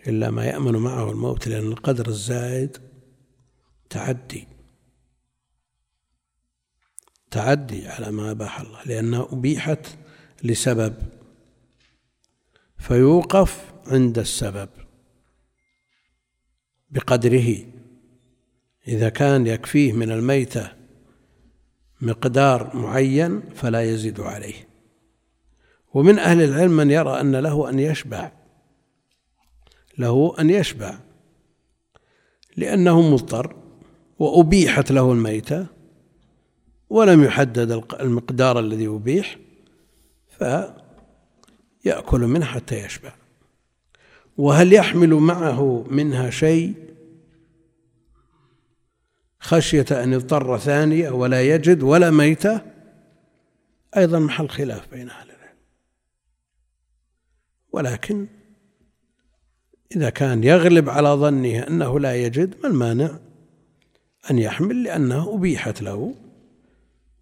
إلا 0.07 0.31
ما 0.31 0.45
يأمن 0.45 0.77
معه 0.77 1.11
الموت 1.11 1.49
لأن 1.49 1.67
القدر 1.67 2.09
الزائد 2.09 2.77
تعدي. 3.91 4.49
تعدي 7.31 7.89
على 7.89 8.11
ما 8.11 8.31
أباح 8.31 8.61
الله 8.61 8.85
لأنها 8.85 9.29
أبيحت 9.33 9.87
لسبب. 10.43 11.22
فيوقف 12.83 13.73
عند 13.87 14.19
السبب 14.19 14.69
بقدره. 16.91 17.57
إذا 18.89 19.09
كان 19.09 19.47
يكفيه 19.47 19.93
من 19.93 20.11
الميتة 20.11 20.73
مقدار 22.01 22.77
معين 22.77 23.43
فلا 23.55 23.83
يزيد 23.83 24.21
عليه. 24.21 24.69
ومن 25.95 26.19
أهل 26.19 26.43
العلم 26.43 26.71
من 26.71 26.91
يرى 26.91 27.21
أن 27.21 27.37
له 27.37 27.71
أن 27.71 27.79
يشبع 27.79 28.33
له 29.99 30.35
أن 30.39 30.51
يشبع 30.51 30.99
لأنه 32.57 33.11
مضطر 33.11 33.57
وأبيحت 34.19 34.93
له 34.93 35.13
الميتة 35.13 35.67
ولم 36.91 37.25
يحدد 37.25 37.85
المقدار 38.01 38.59
الذي 38.59 38.87
أبيح 38.87 39.39
فيأكل 41.83 42.21
منها 42.21 42.47
حتى 42.47 42.85
يشبع. 42.85 43.13
وهل 44.37 44.73
يحمل 44.73 45.15
معه 45.15 45.85
منها 45.91 46.31
شيء؟ 46.31 46.75
خشية 49.41 49.87
أن 49.91 50.13
يضطر 50.13 50.59
ثانية 50.59 51.11
ولا 51.11 51.43
يجد 51.43 51.83
ولا 51.83 52.11
ميتة؟ 52.11 52.61
أيضا 53.97 54.19
محل 54.19 54.49
خلاف 54.49 54.91
بين 54.91 55.11
أهل 55.11 55.31
العلم. 55.31 55.57
ولكن 57.73 58.27
إذا 59.97 60.11
كان 60.11 60.45
يغلب 60.45 60.91
على 60.91 61.09
ظنه 61.09 61.59
أنه 61.59 62.01
لا 62.01 62.17
يجد 62.17 62.55
ما 62.63 62.69
المانع 62.69 63.19
أن 64.31 64.39
يحمل 64.39 64.83
لأنه 64.83 65.35
أبيحت 65.35 65.83
له 65.83 66.15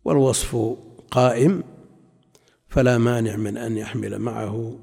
والوصف 0.05 0.77
قائم 1.11 1.62
فلا 2.70 2.98
مانع 2.98 3.37
من 3.37 3.56
أن 3.56 3.76
يحمل 3.76 4.18
معه 4.18 4.78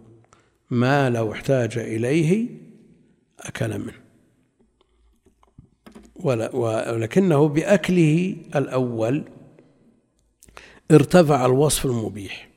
ما 0.69 1.09
لو 1.09 1.31
احتاج 1.31 1.77
إليه 1.77 2.47
أكل 3.39 3.79
منه. 3.79 4.07
ولكنه 6.53 7.47
بأكله 7.47 8.35
الأول 8.55 9.23
ارتفع 10.91 11.45
الوصف 11.45 11.85
المبيح. 11.85 12.49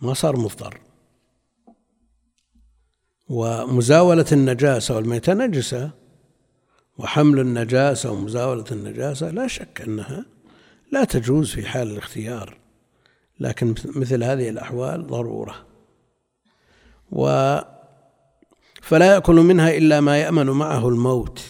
ما 0.00 0.14
صار 0.14 0.36
مضطر. 0.36 0.80
ومزاولة 3.28 4.26
النجاسة 4.32 4.96
والميتة 4.96 5.34
نجسة 5.34 5.90
وحمل 6.98 7.40
النجاسة 7.40 8.12
ومزاولة 8.12 8.64
النجاسة 8.72 9.30
لا 9.30 9.46
شك 9.46 9.80
أنها 9.80 10.26
لا 10.92 11.04
تجوز 11.04 11.50
في 11.50 11.66
حال 11.66 11.90
الاختيار. 11.90 12.57
لكن 13.40 13.74
مثل 13.84 14.24
هذه 14.24 14.48
الأحوال 14.48 15.06
ضرورة. 15.06 15.66
و 17.12 17.58
فلا 18.82 19.14
يأكل 19.14 19.34
منها 19.34 19.76
إلا 19.76 20.00
ما 20.00 20.18
يأمن 20.18 20.50
معه 20.50 20.88
الموت. 20.88 21.44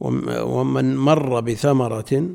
ومن 0.00 0.96
مر 0.96 1.40
بثمرة 1.40 2.34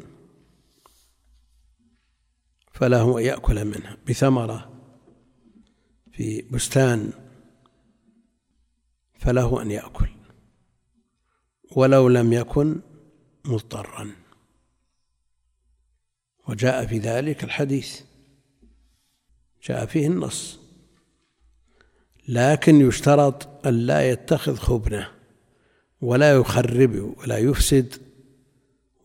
فله 2.72 3.20
أن 3.20 3.26
يأكل 3.26 3.66
منها 3.66 3.98
بثمرة 4.10 4.74
في 6.12 6.42
بستان 6.42 7.12
فله 9.20 9.62
أن 9.62 9.72
يأكل 9.72 10.10
ولو 11.76 12.08
لم 12.08 12.34
يكن 12.34 12.82
مضطرا. 13.46 14.23
وجاء 16.48 16.86
في 16.86 16.98
ذلك 16.98 17.44
الحديث. 17.44 18.02
جاء 19.64 19.86
فيه 19.86 20.08
النص. 20.08 20.60
لكن 22.28 22.88
يشترط 22.88 23.68
أن 23.68 23.74
لا 23.74 24.10
يتخذ 24.10 24.56
خبنة 24.56 25.08
ولا 26.02 26.34
يخرب 26.34 27.16
ولا 27.18 27.38
يفسد 27.38 27.94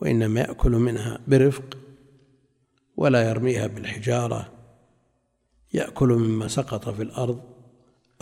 وإنما 0.00 0.40
يأكل 0.40 0.70
منها 0.70 1.20
برفق 1.26 1.78
ولا 2.96 3.28
يرميها 3.28 3.66
بالحجارة 3.66 4.52
يأكل 5.74 6.08
مما 6.08 6.48
سقط 6.48 6.88
في 6.88 7.02
الأرض 7.02 7.40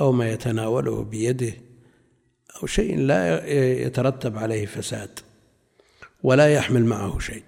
أو 0.01 0.13
ما 0.13 0.31
يتناوله 0.31 1.03
بيده 1.03 1.53
أو 2.63 2.67
شيء 2.67 2.99
لا 2.99 3.47
يترتب 3.83 4.39
عليه 4.39 4.67
فساد 4.67 5.21
ولا 6.23 6.55
يحمل 6.55 6.85
معه 6.85 7.19
شيء. 7.19 7.43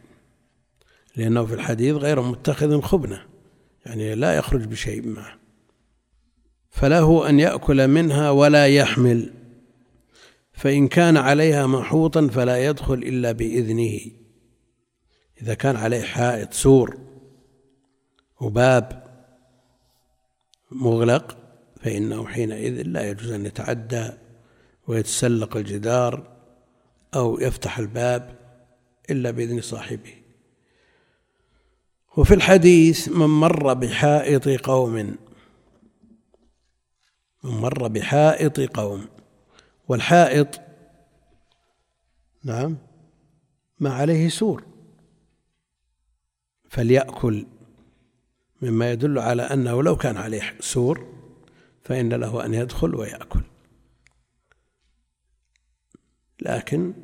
لأنه 1.19 1.47
في 1.47 1.55
الحديث 1.55 1.95
غير 1.95 2.23
متخذ 2.23 2.81
خبنة 2.81 3.23
يعني 3.87 4.15
لا 4.15 4.37
يخرج 4.37 4.65
بشيء 4.65 5.09
معه 5.09 5.39
فله 6.71 7.29
أن 7.29 7.41
يأكل 7.41 7.89
منها 7.89 8.31
ولا 8.31 8.67
يحمل 8.67 9.33
فإن 10.53 10.89
كان 10.89 11.17
عليها 11.17 11.67
محوطا 11.67 12.29
فلا 12.29 12.67
يدخل 12.67 12.95
إلا 12.95 13.33
بإذنه. 13.33 14.01
إذا 15.43 15.55
كان 15.55 15.77
عليه 15.77 16.03
حائط 16.03 16.53
سور 16.53 16.99
وباب 18.41 19.05
مغلق 20.71 21.37
فإنه 21.83 22.27
حينئذ 22.27 22.83
لا 22.83 23.11
يجوز 23.11 23.31
أن 23.31 23.47
يتعدى 23.47 24.11
ويتسلق 24.87 25.57
الجدار 25.57 26.37
أو 27.15 27.41
يفتح 27.41 27.79
الباب 27.79 28.39
إلا 29.11 29.31
بإذن 29.31 29.61
صاحبه. 29.61 30.15
وفي 32.17 32.35
الحديث 32.35 33.09
من 33.09 33.27
مر 33.27 33.75
بحائط 33.75 34.49
قوم. 34.49 34.95
من 34.95 35.17
مر 37.45 37.89
بحائط 37.89 38.61
قوم. 38.61 39.09
والحائط 39.89 40.61
نعم 42.45 42.77
ما 43.81 43.95
عليه 43.95 44.29
سور. 44.29 44.65
فليأكل 46.71 47.47
مما 48.63 48.93
يدل 48.93 49.19
على 49.19 49.43
أنه 49.43 49.83
لو 49.83 49.97
كان 49.97 50.17
عليه 50.17 50.57
سور 50.61 51.15
فإن 51.83 52.13
له 52.13 52.45
أن 52.45 52.55
يدخل 52.55 52.95
ويأكل. 52.95 53.43
لكن 56.41 56.95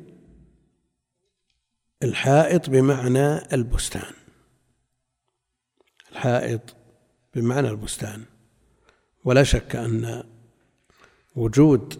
الحائط 2.03 2.69
بمعنى 2.69 3.53
البستان. 3.53 4.13
الحائط 6.15 6.75
بمعنى 7.35 7.69
البستان. 7.69 8.23
ولا 9.23 9.43
شك 9.43 9.75
أن 9.75 10.23
وجود 11.35 11.93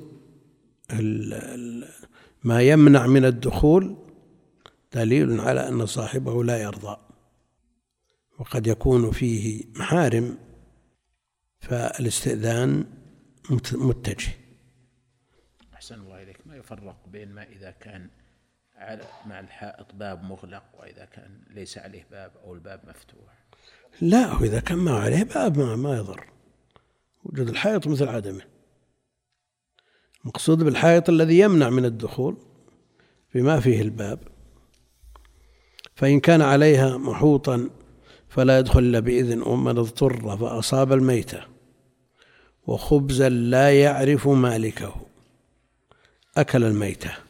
ما 2.43 2.62
يمنع 2.62 3.08
من 3.08 3.25
الدخول 3.25 3.97
دليل 4.93 5.39
على 5.39 5.67
أن 5.67 5.86
صاحبه 5.86 6.43
لا 6.43 6.58
يرضى 6.62 6.97
وقد 8.39 8.67
يكون 8.67 9.12
فيه 9.12 9.63
محارم 9.75 10.38
فالاستئذان 11.60 12.86
متجه. 13.73 14.32
أحسن 15.73 15.99
الله 15.99 16.23
إليك. 16.23 16.47
ما 16.47 16.56
يفرق 16.56 17.08
بين 17.08 17.32
ما 17.32 17.43
إذا 17.43 17.71
كان 17.71 18.10
مع 19.25 19.39
الحائط 19.39 19.95
باب 19.95 20.23
مغلق 20.23 20.63
وإذا 20.80 21.06
كان 21.06 21.43
ليس 21.49 21.78
عليه 21.78 22.06
باب 22.12 22.32
أو 22.43 22.54
الباب 22.54 22.89
مفتوح؟ 22.89 23.45
لا 24.02 24.42
إذا 24.42 24.60
كان 24.60 24.78
ما 24.78 25.00
عليه 25.00 25.24
باب 25.24 25.58
ما, 25.58 25.76
ما 25.76 25.98
يضر. 25.98 26.26
وجود 27.24 27.50
الحائط 27.50 27.88
مثل 27.88 28.08
عدمه. 28.08 28.42
المقصود 30.22 30.64
بالحائط 30.64 31.10
الذي 31.10 31.40
يمنع 31.40 31.70
من 31.70 31.86
الدخول 31.86 32.38
بما 33.36 33.60
فيه 33.60 33.82
الباب. 33.82 34.20
فإن 35.96 36.20
كان 36.20 36.42
عليها 36.42 36.98
محوطا 36.98 37.70
فلا 38.30 38.60
يدخل 38.60 38.80
إلا 38.80 39.00
بإذن 39.00 39.42
ومن 39.42 39.78
اضطر 39.78 40.38
فأصاب 40.38 40.94
الميتة. 40.94 41.42
وخبزا 42.68 43.30
لا 43.30 43.82
يعرف 43.82 44.28
مالكه. 44.28 44.96
أكل 46.38 46.64
الميتة. 46.64 47.25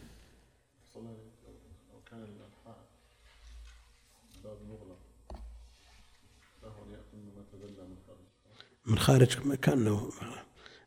من 8.85 8.99
خارج 8.99 9.55
كأنه 9.61 10.09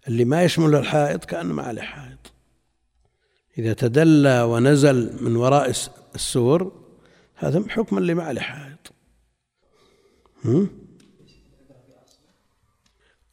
اللي 0.09 0.25
ما 0.25 0.45
يشمل 0.45 0.75
الحائط 0.75 1.25
كأنه 1.25 1.55
ما 1.55 1.63
عليه 1.63 1.83
حائط. 1.83 2.33
إذا 3.59 3.73
تدلى 3.73 4.43
ونزل 4.43 5.25
من 5.25 5.37
وراء 5.37 5.71
السور 6.15 6.73
هذا 7.35 7.65
حكم 7.69 7.99
اللي 7.99 8.15
ما 8.15 8.23
عليه 8.23 8.41
حائط. 8.41 8.93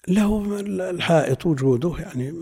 له 0.07 0.59
الحائط 0.89 1.45
وجوده 1.45 1.93
يعني 1.97 2.33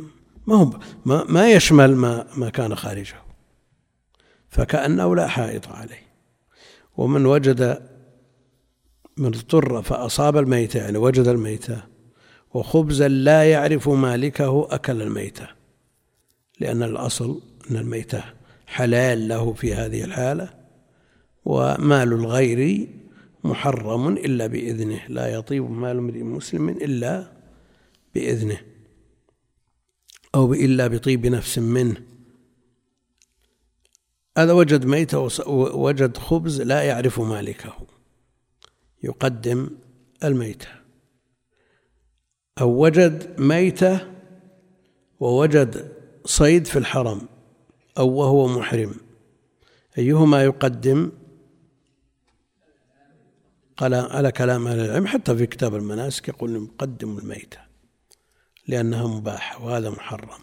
ما 0.47 0.55
هو 0.55 0.79
ما, 1.05 1.23
ما 1.23 1.51
يشمل 1.51 1.95
ما 1.95 2.27
ما 2.37 2.49
كان 2.49 2.75
خارجه. 2.75 3.15
فكأنه 4.49 5.15
لا 5.15 5.27
حائط 5.27 5.67
عليه. 5.67 6.03
ومن 6.97 7.25
وجد 7.25 7.89
من 9.17 9.25
اضطر 9.25 9.81
فأصاب 9.81 10.37
الميتة 10.37 10.77
يعني 10.77 10.97
وجد 10.97 11.27
الميتة. 11.27 11.92
وخبزا 12.53 13.07
لا 13.07 13.51
يعرف 13.51 13.89
مالكه 13.89 14.67
أكل 14.71 15.01
الميتة 15.01 15.47
لأن 16.59 16.83
الأصل 16.83 17.41
أن 17.71 17.77
الميتة 17.77 18.23
حلال 18.67 19.27
له 19.27 19.53
في 19.53 19.73
هذه 19.73 20.03
الحالة 20.03 20.53
ومال 21.45 22.13
الغير 22.13 22.87
محرم 23.43 24.07
إلا 24.07 24.47
بإذنه 24.47 25.01
لا 25.09 25.27
يطيب 25.27 25.71
مال 25.71 25.97
امرئ 25.97 26.23
مسلم 26.23 26.69
إلا 26.69 27.31
بإذنه 28.15 28.57
أو 30.35 30.53
إلا 30.53 30.87
بطيب 30.87 31.25
نفس 31.25 31.59
منه. 31.59 32.01
هذا 34.37 34.53
وجد 34.53 34.85
ميتة 34.85 35.47
ووجد 35.47 36.17
خبز 36.17 36.61
لا 36.61 36.81
يعرف 36.81 37.19
مالكه 37.19 37.87
يقدم 39.03 39.69
الميتة. 40.23 40.82
أو 42.61 42.83
وجد 42.83 43.39
ميتة 43.39 44.13
ووجد 45.19 45.97
صيد 46.25 46.67
في 46.67 46.79
الحرم 46.79 47.21
أو 47.97 48.09
وهو 48.09 48.47
محرم. 48.47 48.95
أيهما 49.97 50.43
يقدم؟ 50.43 51.11
قال 53.77 53.93
على 53.93 54.31
كلام 54.31 54.67
أهل 54.67 54.79
العلم 54.79 55.07
حتى 55.07 55.35
في 55.35 55.45
كتاب 55.45 55.75
المناسك 55.75 56.27
يقول 56.27 56.55
يقدم 56.55 57.17
الميتة 57.17 57.59
لأنها 58.67 59.07
مباحة 59.07 59.65
وهذا 59.65 59.89
محرم. 59.89 60.39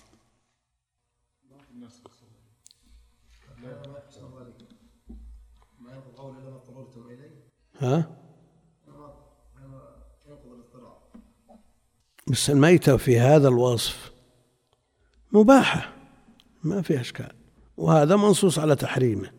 ها؟ 7.81 8.20
الميتة 12.49 12.97
في 12.97 13.21
هذا 13.21 13.49
الوصف 13.49 14.13
مباحة 15.33 15.93
ما 16.65 16.83
فيها 16.83 17.01
إشكال 17.01 17.33
وهذا 17.77 18.17
منصوص 18.17 18.59
على 18.59 18.77
تحريمه 18.77 19.31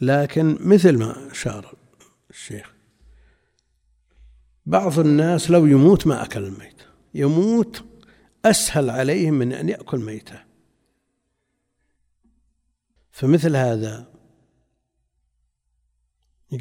لكن 0.00 0.58
مثل 0.60 0.98
ما 0.98 1.30
أشار 1.30 1.74
الشيخ 2.30 2.72
بعض 4.66 4.98
الناس 4.98 5.50
لو 5.50 5.66
يموت 5.66 6.06
ما 6.06 6.22
أكل 6.22 6.44
الميت 6.44 6.82
يموت 7.14 7.84
أسهل 8.44 8.90
عليهم 8.90 9.34
من 9.34 9.52
أن 9.52 9.68
يأكل 9.68 9.98
ميتة. 9.98 10.42
فمثل 13.10 13.56
هذا 13.56 14.12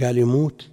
قال 0.02 0.18
يموت 0.18 0.72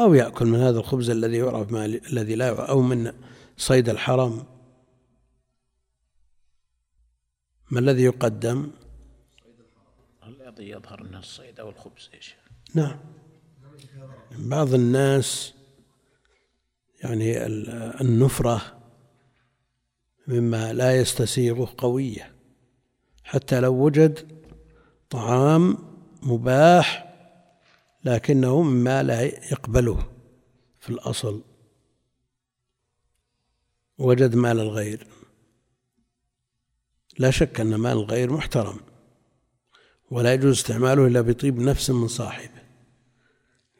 أو 0.00 0.14
يأكل 0.14 0.46
من 0.46 0.58
هذا 0.58 0.78
الخبز 0.78 1.10
الذي 1.10 1.36
يعرف 1.36 1.74
الذي 1.74 2.34
لا 2.34 2.46
يعرف 2.46 2.60
أو 2.60 2.82
من 2.82 3.12
صيد 3.56 3.88
الحرم 3.88 4.44
ما 7.70 7.80
الذي 7.80 8.02
يقدم؟ 8.02 8.70
الذي 10.26 10.68
يظهر 10.68 11.00
أنه 11.00 11.18
الصيد 11.18 11.60
أو 11.60 11.68
الخبز 11.68 12.10
إيش؟ 12.14 12.34
نعم 12.74 12.98
بعض 14.38 14.74
الناس 14.74 15.54
يعني 17.02 17.46
النفرة 18.00 18.78
مما 20.26 20.72
لا 20.72 20.96
يستسيغه 20.96 21.74
قوية 21.78 22.32
حتى 23.24 23.60
لو 23.60 23.74
وجد 23.74 24.42
طعام 25.10 25.78
مباح 26.22 27.07
لكنه 28.08 28.62
مما 28.62 29.02
لا 29.02 29.22
يقبله 29.22 30.06
في 30.80 30.90
الأصل. 30.90 31.42
وجد 33.98 34.34
مال 34.34 34.60
الغير. 34.60 35.06
لا 37.18 37.30
شك 37.30 37.60
أن 37.60 37.74
مال 37.74 37.92
الغير 37.92 38.32
محترم 38.32 38.80
ولا 40.10 40.34
يجوز 40.34 40.52
استعماله 40.52 41.06
إلا 41.06 41.20
بطيب 41.20 41.58
نفس 41.60 41.90
من 41.90 42.08
صاحبه 42.08 42.62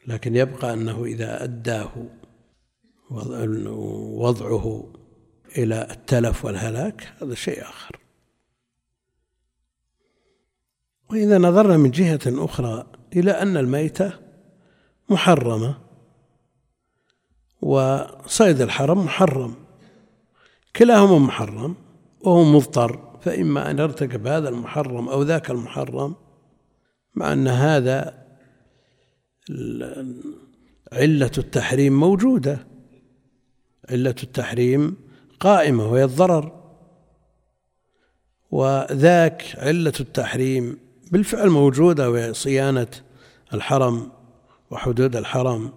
لكن 0.06 0.36
يبقى 0.36 0.72
أنه 0.72 1.04
إذا 1.04 1.44
أداه 1.44 2.06
وضعه 4.20 4.92
إلى 5.58 5.88
التلف 5.90 6.44
والهلاك 6.44 7.12
هذا 7.22 7.34
شيء 7.34 7.62
آخر. 7.62 7.98
وإذا 11.10 11.38
نظرنا 11.38 11.76
من 11.76 11.90
جهة 11.90 12.20
أخرى 12.26 12.97
إلى 13.16 13.30
أن 13.30 13.56
الميتة 13.56 14.12
محرمة 15.08 15.78
وصيد 17.62 18.60
الحرم 18.60 19.04
محرم. 19.04 19.54
كلاهما 20.76 21.18
محرم 21.18 21.76
وهو 22.20 22.44
مضطر 22.44 23.18
فإما 23.20 23.70
أن 23.70 23.78
يرتكب 23.78 24.26
هذا 24.26 24.48
المحرم 24.48 25.08
أو 25.08 25.22
ذاك 25.22 25.50
المحرم 25.50 26.14
مع 27.14 27.32
أن 27.32 27.48
هذا 27.48 28.26
علة 30.92 31.30
التحريم 31.38 32.00
موجودة. 32.00 32.66
علة 33.90 34.14
التحريم 34.22 34.96
قائمة 35.40 35.92
وهي 35.92 36.04
الضرر. 36.04 36.58
وذاك 38.50 39.44
علة 39.58 39.92
التحريم 40.00 40.87
بالفعل 41.12 41.50
موجودة 41.50 42.10
وهي 42.10 42.34
صيانة 42.34 42.88
الحرم 43.54 44.12
وحدود 44.70 45.16
الحرم 45.16 45.72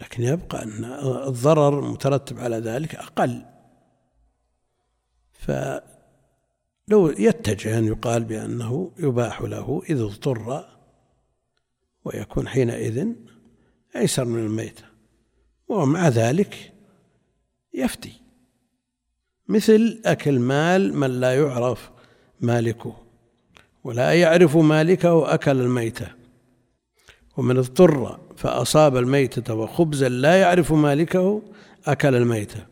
لكن 0.00 0.22
يبقى 0.22 0.62
أن 0.62 0.84
الضرر 1.26 1.78
المترتب 1.78 2.38
على 2.38 2.56
ذلك 2.56 2.94
أقل. 2.94 3.42
فلو 5.32 5.82
يتجه 7.18 7.78
أن 7.78 7.84
يقال 7.84 8.24
بأنه 8.24 8.92
يباح 8.98 9.42
له 9.42 9.82
إذا 9.90 10.02
اضطر 10.02 10.68
ويكون 12.04 12.48
حينئذ 12.48 13.06
أيسر 13.96 14.24
من 14.24 14.38
الميتة 14.38 14.84
ومع 15.68 16.08
ذلك 16.08 16.72
يفتي. 17.74 18.12
مثل 19.48 20.02
أكل 20.04 20.38
مال 20.38 20.94
من 20.94 21.20
لا 21.20 21.34
يعرف 21.36 21.90
مالكه. 22.40 23.01
ولا 23.84 24.12
يعرف 24.12 24.56
مالكه 24.56 25.34
أكل 25.34 25.60
الميتة 25.60 26.08
ومن 27.36 27.56
اضطر 27.58 28.20
فأصاب 28.36 28.96
الميتة 28.96 29.54
وخبزا 29.54 30.08
لا 30.08 30.40
يعرف 30.40 30.72
مالكه 30.72 31.42
أكل 31.86 32.14
الميتة 32.14 32.66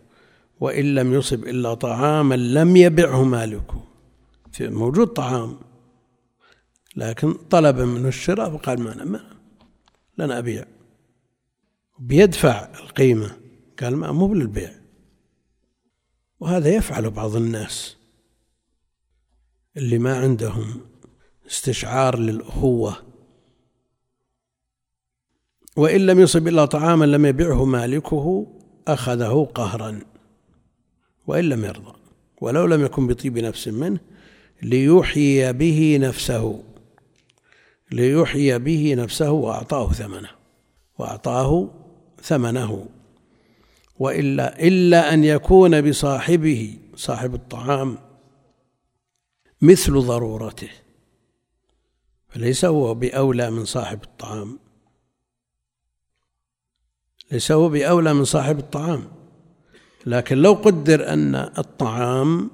وإن 0.60 0.94
لم 0.94 1.14
يصب 1.14 1.44
إلا 1.44 1.74
طعاما 1.74 2.34
لم 2.34 2.76
يبعه 2.76 3.24
مالكه 3.24 3.84
موجود 4.60 5.06
طعام 5.06 5.56
لكن 6.96 7.32
طلب 7.32 7.80
منه 7.80 8.08
الشراء 8.08 8.56
فقال 8.56 8.80
ما 8.80 8.92
أنا 8.92 9.04
ما 9.04 9.20
لن 10.18 10.30
أبيع. 10.30 10.64
بيدفع 11.98 12.68
القيمة. 12.80 13.36
قال 13.80 13.96
ما 13.96 14.12
مو 14.12 14.34
للبيع 14.34 14.72
وهذا 16.40 16.68
يفعل 16.68 17.10
بعض 17.10 17.36
الناس. 17.36 17.96
اللي 19.76 19.98
ما 19.98 20.18
عندهم 20.18 20.80
استشعار 21.50 22.18
للأخوة 22.18 22.96
وإن 25.76 26.06
لم 26.06 26.20
يصب 26.20 26.48
إلا 26.48 26.64
طعاما 26.64 27.04
لم 27.04 27.26
يبعه 27.26 27.64
مالكه 27.64 28.46
أخذه 28.88 29.48
قهرا. 29.54 30.00
وإن 31.26 31.44
لم 31.44 31.64
يرضى 31.64 31.92
ولو 32.40 32.66
لم 32.66 32.84
يكن 32.84 33.06
بطيب 33.06 33.38
نفس 33.38 33.68
منه 33.68 34.00
ليحيي 34.62 35.52
به 35.52 35.98
نفسه. 36.00 36.62
ليحيي 37.92 38.58
به 38.58 38.94
نفسه 38.94 39.30
وأعطاه 39.30 39.92
ثمنه 39.92 40.30
وأعطاه 40.98 41.70
ثمنه. 42.22 42.86
وإلا 43.98 44.66
إلا 44.66 45.14
أن 45.14 45.24
يكون 45.24 45.90
بصاحبه 45.90 46.78
صاحب 46.96 47.34
الطعام 47.34 47.98
مثل 49.62 49.92
ضرورته. 49.92 50.70
فليس 52.30 52.64
هو 52.64 52.94
بأولى 52.94 53.50
من 53.50 53.64
صاحب 53.64 54.02
الطعام. 54.02 54.58
ليس 57.32 57.52
هو 57.52 57.68
بأولى 57.68 58.14
من 58.14 58.24
صاحب 58.24 58.58
الطعام. 58.58 59.04
لكن 60.06 60.36
لو 60.36 60.52
قدر 60.52 61.12
أن 61.12 61.34
الطعام 61.34 62.50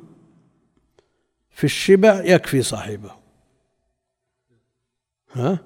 في 1.50 1.64
الشبع 1.64 2.24
يكفي 2.24 2.62
صاحبه. 2.62 3.10
ها؟ 5.32 5.58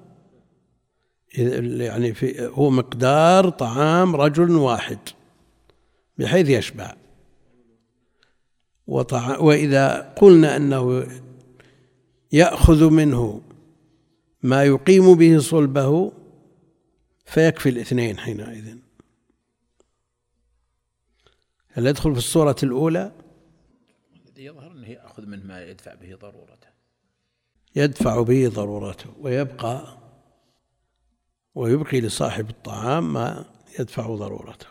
يعني 1.37 2.13
في 2.13 2.51
هو 2.53 2.69
مقدار 2.69 3.49
طعام 3.49 4.15
رجل 4.15 4.51
واحد 4.51 4.99
بحيث 6.17 6.49
يشبع. 6.49 6.95
وإذا 8.87 10.13
قلنا 10.15 10.55
أنه 10.55 11.07
يأخذ 12.31 12.89
منه 12.89 13.41
ما 14.43 14.63
يقيم 14.63 15.15
به 15.15 15.39
صلبه 15.39 16.11
فيكفي 17.25 17.69
الاثنين 17.69 18.17
حينئذ. 18.17 18.77
هل 21.73 21.87
يدخل 21.87 22.11
في 22.11 22.17
الصورة 22.17 22.55
الأولى؟ 22.63 23.11
الذي 24.27 24.45
يظهر 24.45 24.71
أنه 24.71 24.87
يأخذ 24.87 25.25
منه 25.25 25.45
ما 25.45 25.63
يدفع 25.63 25.93
به 25.93 26.15
ضرورته. 26.15 26.67
يدفع 27.75 28.21
به 28.21 28.47
ضرورته 28.47 29.09
ويبقى 29.19 29.97
ويبقي 31.55 32.01
لصاحب 32.01 32.49
الطعام 32.49 33.13
ما 33.13 33.45
يدفع 33.79 34.15
ضرورته. 34.15 34.67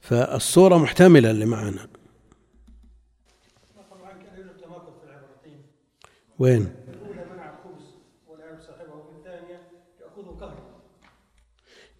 فالصورة 0.00 0.78
محتملة 0.78 1.30
اللي 1.30 1.46
معنا 1.46 1.88
وين؟ 6.38 6.79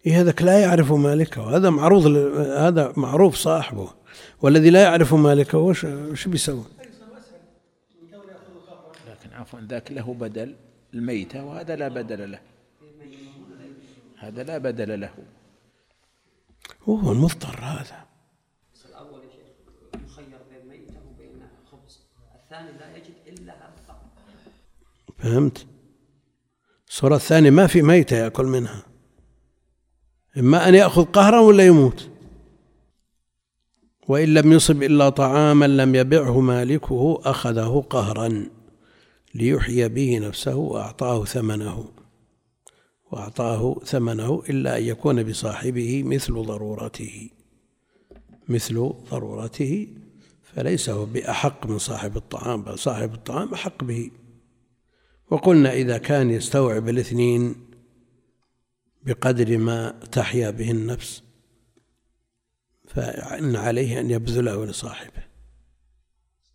إيه 0.05 0.21
هذاك 0.21 0.41
لا 0.41 0.59
يعرف 0.59 0.91
مالكه. 0.91 1.55
هذا 1.55 1.69
معروض 1.69 2.05
هذا 2.37 2.93
معروف 2.97 3.35
صاحبه. 3.35 3.89
والذي 4.41 4.69
لا 4.69 4.83
يعرف 4.83 5.13
مالكه 5.13 5.57
وش 5.57 5.83
وش 5.83 6.27
بيسوي؟ 6.27 6.63
لكن 9.09 9.33
عفوا 9.33 9.59
ذاك 9.59 9.91
له 9.91 10.13
بدل 10.13 10.55
الميتة 10.93 11.43
وهذا 11.43 11.75
لا 11.75 11.87
بدل 11.87 12.31
له. 12.31 12.39
هذا 14.17 14.43
لا 14.43 14.57
بدل 14.57 15.01
له. 15.01 15.13
هو 16.89 17.11
المضطر 17.11 17.59
هذا. 17.59 18.05
الأول 18.89 19.21
يخير 19.93 20.25
بين 20.51 20.69
ميتة 20.69 20.99
وبين 21.09 21.41
خبز. 21.71 21.99
الثاني 22.43 22.71
لا 22.79 22.97
يجد 22.97 23.39
إلا 23.39 23.53
هذا 23.53 23.71
فهمت؟ 25.17 25.65
الصورة 26.89 27.15
الثانية 27.15 27.49
ما 27.49 27.67
في 27.67 27.81
ميتة 27.81 28.15
يأكل 28.17 28.45
منها. 28.45 28.90
إما 30.37 30.69
أن 30.69 30.75
يأخذ 30.75 31.03
قهرا 31.03 31.39
ولا 31.39 31.65
يموت. 31.65 32.09
وإن 34.07 34.33
لم 34.33 34.51
يصب 34.53 34.83
إلا 34.83 35.09
طعاما 35.09 35.65
لم 35.65 35.95
يبعه 35.95 36.39
مالكه 36.39 37.21
أخذه 37.25 37.85
قهرا 37.89 38.45
ليحيي 39.35 39.89
به 39.89 40.19
نفسه 40.19 40.55
وأعطاه 40.55 41.25
ثمنه. 41.25 41.85
وأعطاه 43.11 43.75
ثمنه 43.85 44.43
إلا 44.49 44.77
أن 44.77 44.83
يكون 44.83 45.23
بصاحبه 45.23 46.03
مثل 46.03 46.33
ضرورته. 46.33 47.29
مثل 48.49 48.93
ضرورته 49.11 49.87
فليس 50.43 50.89
هو 50.89 51.05
بأحق 51.05 51.65
من 51.65 51.77
صاحب 51.77 52.17
الطعام 52.17 52.63
بل 52.63 52.79
صاحب 52.79 53.13
الطعام 53.13 53.53
أحق 53.53 53.83
به. 53.83 54.11
وقلنا 55.31 55.73
إذا 55.73 55.97
كان 55.97 56.29
يستوعب 56.29 56.89
الاثنين 56.89 57.55
بقدر 59.03 59.57
ما 59.57 59.99
تحيا 60.11 60.49
به 60.49 60.71
النفس 60.71 61.23
فإن 62.87 63.55
عليه 63.55 63.99
أن 63.99 64.11
يبذله 64.11 64.65
لصاحبه 64.65 65.23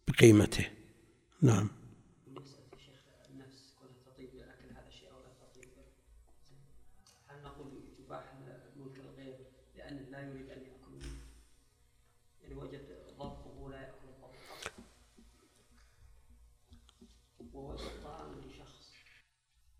بقيمته. 0.08 0.66
نعم. 1.42 1.70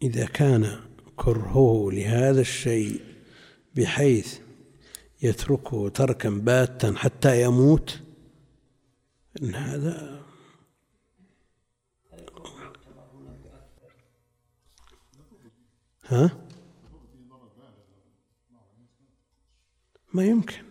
إذا 0.03 0.27
كان 0.27 0.86
كرهه 1.17 1.89
لهذا 1.93 2.41
الشيء 2.41 3.01
بحيث 3.75 4.41
يتركه 5.23 5.89
تركا 5.89 6.31
باتا 6.31 6.95
حتى 6.97 7.43
يموت؟ 7.43 8.01
إن 9.43 9.55
هذا 9.55 10.23
ها؟ 16.05 16.31
ما 20.15 20.25
يمكن. 20.25 20.63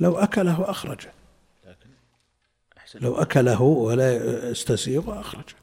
لو 0.00 0.18
أكله 0.18 0.70
أخرجه. 0.70 1.12
لو 2.94 3.14
أكله 3.14 3.62
ولا 3.62 4.50
استسيغ 4.50 5.20
أخرجه. 5.20 5.54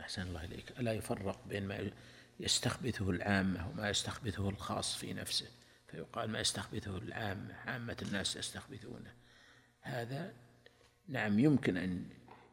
أحسن 0.00 0.22
الله 0.22 0.44
إليك. 0.44 0.72
ألا 0.78 0.92
يفرق 0.92 1.38
بين 1.48 1.68
ما 1.68 1.90
يستخبثه 2.42 3.10
العامة 3.10 3.70
وما 3.70 3.90
يستخبثه 3.90 4.48
الخاص 4.48 4.96
في 4.96 5.12
نفسه 5.12 5.46
فيقال 5.90 6.30
ما 6.30 6.40
يستخبثه 6.40 6.98
العامة 6.98 7.54
عامة 7.66 7.96
الناس 8.02 8.36
يستخبثونه 8.36 9.12
هذا 9.80 10.32
نعم 11.08 11.38
يمكن 11.38 11.76
أن 11.76 12.04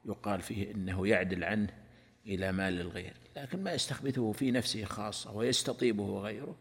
يقال 0.06 0.42
فيه 0.42 0.72
إنه 0.72 1.08
يعدل 1.08 1.44
عنه 1.44 1.70
إلى 2.26 2.52
مال 2.52 2.82
الغير 2.82 3.14
لكن 3.38 3.64
ما 3.64 3.74
يستخبثه 3.74 4.32
في 4.32 4.52
نفسه 4.52 4.86
خاصة 4.86 5.32
ويستطيبه 5.32 6.20
غيره 6.20 6.56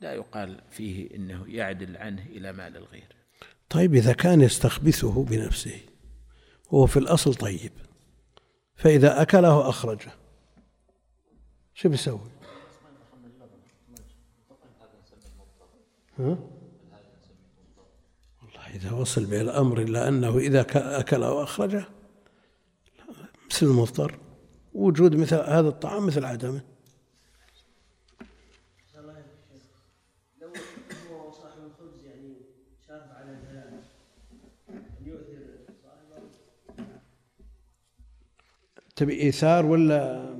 لا 0.00 0.14
يقال 0.14 0.60
فيه 0.70 1.14
إنه 1.14 1.44
يعدل 1.48 1.96
عنه 1.96 2.22
إلى 2.22 2.52
مال 2.52 2.76
الغير 2.76 3.16
طيب 3.68 3.94
إذا 3.94 4.12
كان 4.12 4.40
يستخبثه 4.40 5.24
بنفسه 5.24 5.80
وهو 6.70 6.86
في 6.86 6.96
الأصل 6.96 7.34
طيب 7.34 7.72
فإذا 8.76 9.22
أكله 9.22 9.68
أخرجه 9.68 10.12
شو 11.74 11.88
بيسوي؟ 11.88 12.35
ها؟ 16.18 16.38
والله 18.42 18.66
إذا 18.74 18.92
وصل 18.92 19.24
به 19.24 19.40
الأمر 19.40 19.80
إلا 19.80 20.08
أنه 20.08 20.38
إذا 20.38 20.66
أكل 20.74 21.22
أو 21.22 21.42
أخرجه 21.42 21.84
مثل 23.50 23.66
المضطر. 23.66 24.18
وجود 24.74 25.16
مثل 25.16 25.36
هذا 25.36 25.68
الطعام 25.68 26.06
مثل 26.06 26.24
عدمه. 26.24 26.60
تبي 38.96 39.22
إيثار 39.22 39.66
ولا؟ 39.66 40.34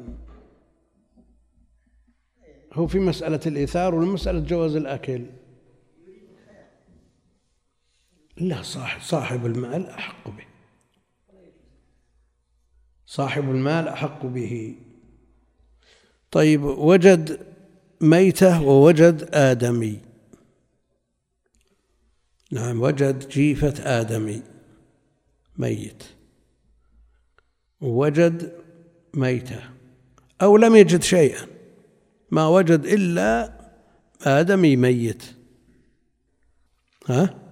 هو 2.73 2.87
في 2.87 2.99
مسألة 2.99 3.41
الإيثار 3.47 3.95
ولا 3.95 4.07
مسألة 4.07 4.41
جواز 4.41 4.77
الأكل؟ 4.77 5.27
لا 8.37 8.63
صاحب 8.63 9.01
صاحب 9.01 9.47
المال 9.47 9.87
أحق 9.87 10.29
به. 10.29 10.45
صاحب 13.07 13.51
المال 13.51 13.89
أحق 13.89 14.27
به. 14.27 14.79
طيب 16.31 16.63
وجد 16.63 17.47
ميتة 18.01 18.63
ووجد 18.63 19.29
آدمي. 19.33 20.01
نعم 22.53 22.81
وجد 22.81 23.29
جيفة 23.29 24.01
آدمي 24.01 24.43
ميت. 25.57 26.05
وجد 27.81 28.53
ميتة. 29.15 29.71
أو 30.43 30.57
لم 30.57 30.77
يجد 30.77 31.03
شيئا. 31.03 31.47
ما 32.31 32.49
وجد 32.49 32.85
إلا 32.85 33.61
آدمي 34.23 34.77
ميت. 34.77 35.23
ها؟ 37.09 37.46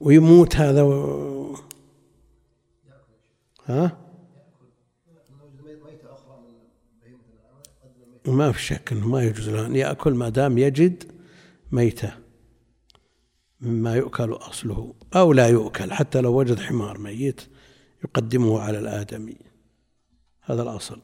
ويموت 0.00 0.56
هذا 0.56 0.82
و... 0.82 1.56
ها؟ 3.66 3.98
ما 8.26 8.52
في 8.52 8.62
شك 8.62 8.92
إنه 8.92 9.08
ما 9.08 9.22
يجوز 9.22 9.48
له 9.48 9.66
أن 9.66 9.76
يأكل 9.76 10.14
ما 10.14 10.28
دام 10.28 10.58
يجد 10.58 11.12
ميتة 11.72 12.12
مما 13.60 13.94
يؤكل 13.94 14.32
أصله 14.32 14.94
أو 15.16 15.32
لا 15.32 15.48
يؤكل 15.48 15.92
حتى 15.92 16.20
لو 16.20 16.38
وجد 16.38 16.60
حمار 16.60 16.98
ميت 16.98 17.40
يقدمه 18.04 18.60
على 18.60 18.78
الآدمي. 18.78 19.36
هذا 20.40 20.62
الأصل. 20.62 21.00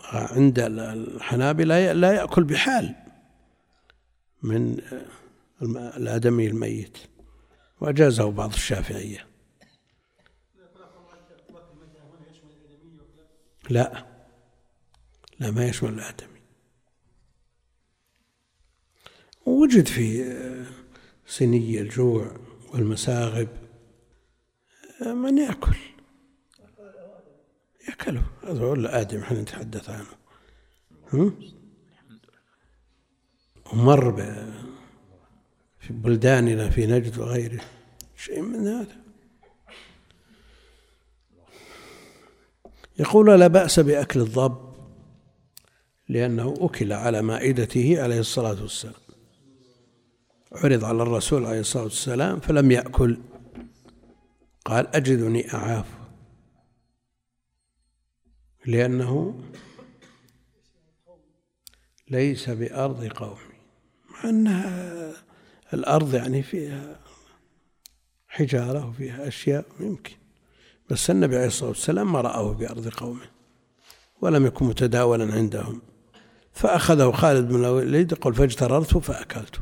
عند 0.00 0.58
الحنابلة 0.58 1.92
لا 1.92 2.12
يأكل 2.12 2.44
بحال 2.44 2.94
من 4.42 4.78
الآدمي 5.96 6.46
الميت. 6.46 6.98
وأجازه 7.82 8.30
بعض 8.30 8.52
الشافعية. 8.52 9.26
لا. 13.70 14.06
لا 15.40 15.50
ما 15.50 15.66
يشمل 15.66 15.92
الآدمي. 15.92 16.40
وجد 19.46 19.86
في 19.86 20.36
سني 21.26 21.80
الجوع 21.80 22.36
والمساغب 22.72 23.48
من 25.00 25.38
يأكل. 25.38 25.76
يأكله. 27.88 28.26
هذا 28.42 28.64
هو 28.64 28.74
الآدم 28.74 29.18
إحنا 29.20 29.42
نتحدث 29.42 29.90
عنه؟ 29.90 30.06
ومر 33.72 34.10
في 35.82 35.92
بلداننا 35.92 36.70
في 36.70 36.86
نجد 36.86 37.18
وغيره. 37.18 37.60
شيء 38.16 38.42
من 38.42 38.66
هذا. 38.66 38.96
يقول 42.98 43.40
لا 43.40 43.46
بأس 43.46 43.80
بأكل 43.80 44.20
الضب 44.20 44.72
لأنه 46.08 46.54
أكل 46.60 46.92
على 46.92 47.22
مائدته 47.22 48.02
عليه 48.02 48.20
الصلاة 48.20 48.62
والسلام. 48.62 48.94
عرض 50.52 50.84
على 50.84 51.02
الرسول 51.02 51.46
عليه 51.46 51.60
الصلاة 51.60 51.84
والسلام 51.84 52.40
فلم 52.40 52.70
يأكل. 52.70 53.18
قال 54.64 54.96
أجدني 54.96 55.54
أعاف. 55.54 55.86
لأنه 58.66 59.40
ليس 62.10 62.50
بأرض 62.50 63.04
قومي. 63.06 63.52
مع 64.10 64.30
أنها 64.30 65.12
الأرض 65.74 66.14
يعني 66.14 66.42
فيها 66.42 67.00
حجارة 68.28 68.88
وفيها 68.88 69.28
أشياء 69.28 69.64
يمكن. 69.80 70.14
بس 70.90 71.10
النبي 71.10 71.36
عليه 71.36 71.46
الصلاة 71.46 71.68
والسلام 71.68 72.12
ما 72.12 72.20
رآه 72.20 72.52
بأرض 72.52 72.88
قومه 72.88 73.26
ولم 74.20 74.46
يكن 74.46 74.66
متداولا 74.66 75.34
عندهم. 75.34 75.82
فأخذه 76.52 77.10
خالد 77.10 77.48
بن 77.48 77.54
الوليد 77.64 78.12
يقول 78.12 78.34
فاجتررته 78.34 79.00
فأكلته 79.00 79.60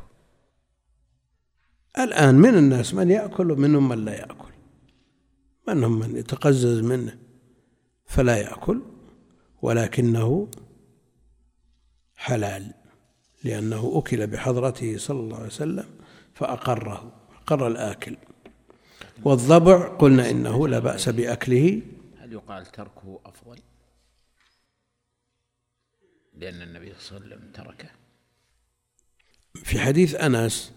الآن 1.99 2.35
من 2.35 2.55
الناس 2.55 2.95
من 2.95 3.11
يأكل 3.11 3.51
ومنهم 3.51 3.89
من 3.89 4.05
لا 4.05 4.15
يأكل؟ 4.15 4.51
منهم 5.69 5.99
من 5.99 6.17
يتقزز 6.17 6.81
منه 6.81 7.19
فلا 8.07 8.37
يأكل 8.37 8.83
ولكنه 9.63 10.49
حلال 12.17 12.75
لأنه 13.45 13.93
أكل 13.95 14.27
بحضرته 14.27 14.99
صلى 14.99 15.21
الله 15.21 15.37
عليه 15.37 15.47
وسلم 15.47 15.87
فأقره 16.41 17.13
أقر 17.43 17.67
الآكل. 17.67 18.17
والضبع 19.25 19.89
قلنا 19.89 20.31
إنه 20.31 20.69
لا 20.69 20.79
بأس 20.79 21.09
بأكله. 21.09 21.83
هل 22.19 22.33
يقال 22.33 22.67
تركه 22.67 23.21
أفضل؟ 23.27 23.59
لأن 26.35 26.63
النبي 26.63 26.93
صلى 26.99 27.19
الله 27.19 27.27
عليه 27.27 27.37
وسلم 27.37 27.53
تركه. 27.53 27.91
في 29.55 29.81
حديث 29.81 30.15
أنس 30.15 30.73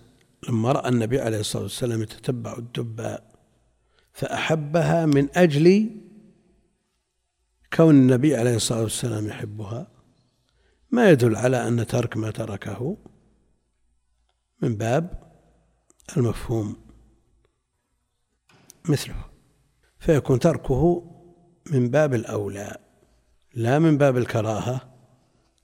لما 0.50 0.72
رأى 0.72 0.90
النبي 0.90 1.22
عليه 1.22 1.40
الصلاة 1.40 1.64
والسلام 1.64 2.02
يتتبع 2.02 2.58
الدباء 2.58 3.34
فأحبها 4.14 5.06
من 5.06 5.38
أجل 5.38 5.92
كون 7.74 7.96
النبي 7.96 8.36
عليه 8.36 8.56
الصلاة 8.56 8.82
والسلام 8.82 9.28
يحبها. 9.28 9.88
ما 10.92 11.10
يدل 11.10 11.36
على 11.36 11.68
أن 11.68 11.88
ترك 11.88 12.18
ما 12.18 12.32
تركه. 12.32 12.98
من 14.62 14.76
باب 14.76 15.23
المفهوم 16.18 16.76
مثله 18.90 19.26
فيكون 20.00 20.40
تركه 20.40 21.04
من 21.72 21.90
باب 21.90 22.14
الأولى 22.14 22.78
لا 23.54 23.80
من 23.80 23.98
باب 23.98 24.18
الكراهة 24.18 24.94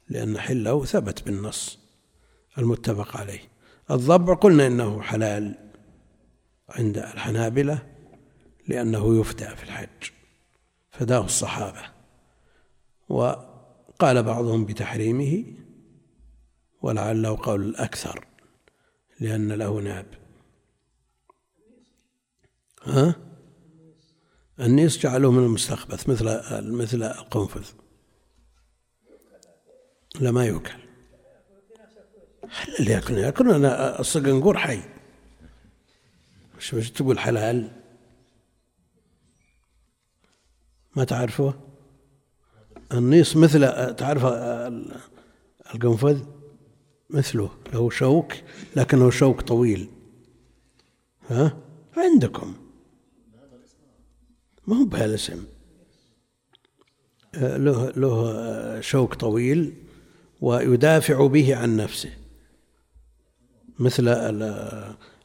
لأن 0.09 0.37
حله 0.37 0.85
ثبت 0.85 1.23
بالنص 1.23 1.79
المتفق 2.57 3.17
عليه. 3.17 3.39
الضبع 3.91 4.33
قلنا 4.33 4.67
إنه 4.67 5.01
حلال 5.01 5.55
عند 6.69 6.97
الحنابلة 6.97 7.85
لأنه 8.67 9.19
يفدى 9.19 9.55
في 9.55 9.63
الحج 9.63 10.11
فداه 10.91 11.25
الصحابة. 11.25 11.81
وقال 13.09 14.23
بعضهم 14.23 14.65
بتحريمه 14.65 15.43
ولعله 16.81 17.39
قول 17.43 17.61
الأكثر 17.65 18.25
لأن 19.19 19.51
له 19.51 19.79
ناب. 19.79 20.05
ها؟ 22.89 23.15
النيس 24.59 24.97
جعلوه 24.97 25.31
من 25.31 25.43
المستخبث 25.43 26.09
مثل 26.09 26.25
مثل 26.71 27.03
القنفذ. 27.03 27.65
لا 30.19 30.31
ما 30.31 30.45
يؤكل 30.45 30.79
هل 32.49 32.75
اللي 32.79 32.91
ياكل 32.91 33.17
ياكل 33.17 33.51
أنا 33.51 33.99
الصقنقور 33.99 34.57
حي. 34.57 34.79
وش 36.57 36.89
تقول 36.89 37.19
حلال 37.19 37.71
ما 40.95 41.03
تعرفه 41.03 41.53
النيس 42.93 43.35
مثل 43.35 43.95
تعرف 43.95 44.21
القنفذ؟ 45.75 46.23
مثله 47.09 47.49
له 47.73 47.89
شوك 47.89 48.33
لكنه 48.75 49.09
شوك 49.09 49.41
طويل. 49.41 49.89
ها؟ 51.29 51.57
عندكم. 51.97 52.68
ما 54.70 54.76
هو 54.76 54.86
بهالاسم 54.86 55.43
له 57.34 57.89
له 57.89 58.82
شوك 58.82 59.13
طويل 59.13 59.74
ويدافع 60.41 61.28
به 61.28 61.55
عن 61.55 61.78
نفسه 61.78 62.13
مثل 63.80 64.07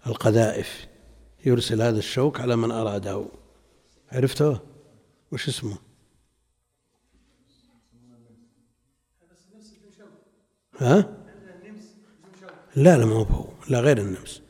القذائف. 0.06 0.86
يرسل 1.46 1.82
هذا 1.82 1.98
الشوك 1.98 2.40
على 2.40 2.56
من 2.56 2.70
أراده. 2.70 3.26
عرفته؟ 4.12 4.60
وش 5.32 5.48
اسمه؟ 5.48 5.78
ها؟ 10.78 11.24
لا 12.76 12.98
لا 12.98 13.04
ما 13.04 13.14
هو 13.14 13.48
لا 13.68 13.80
غير 13.80 13.98
النمس. 13.98 14.42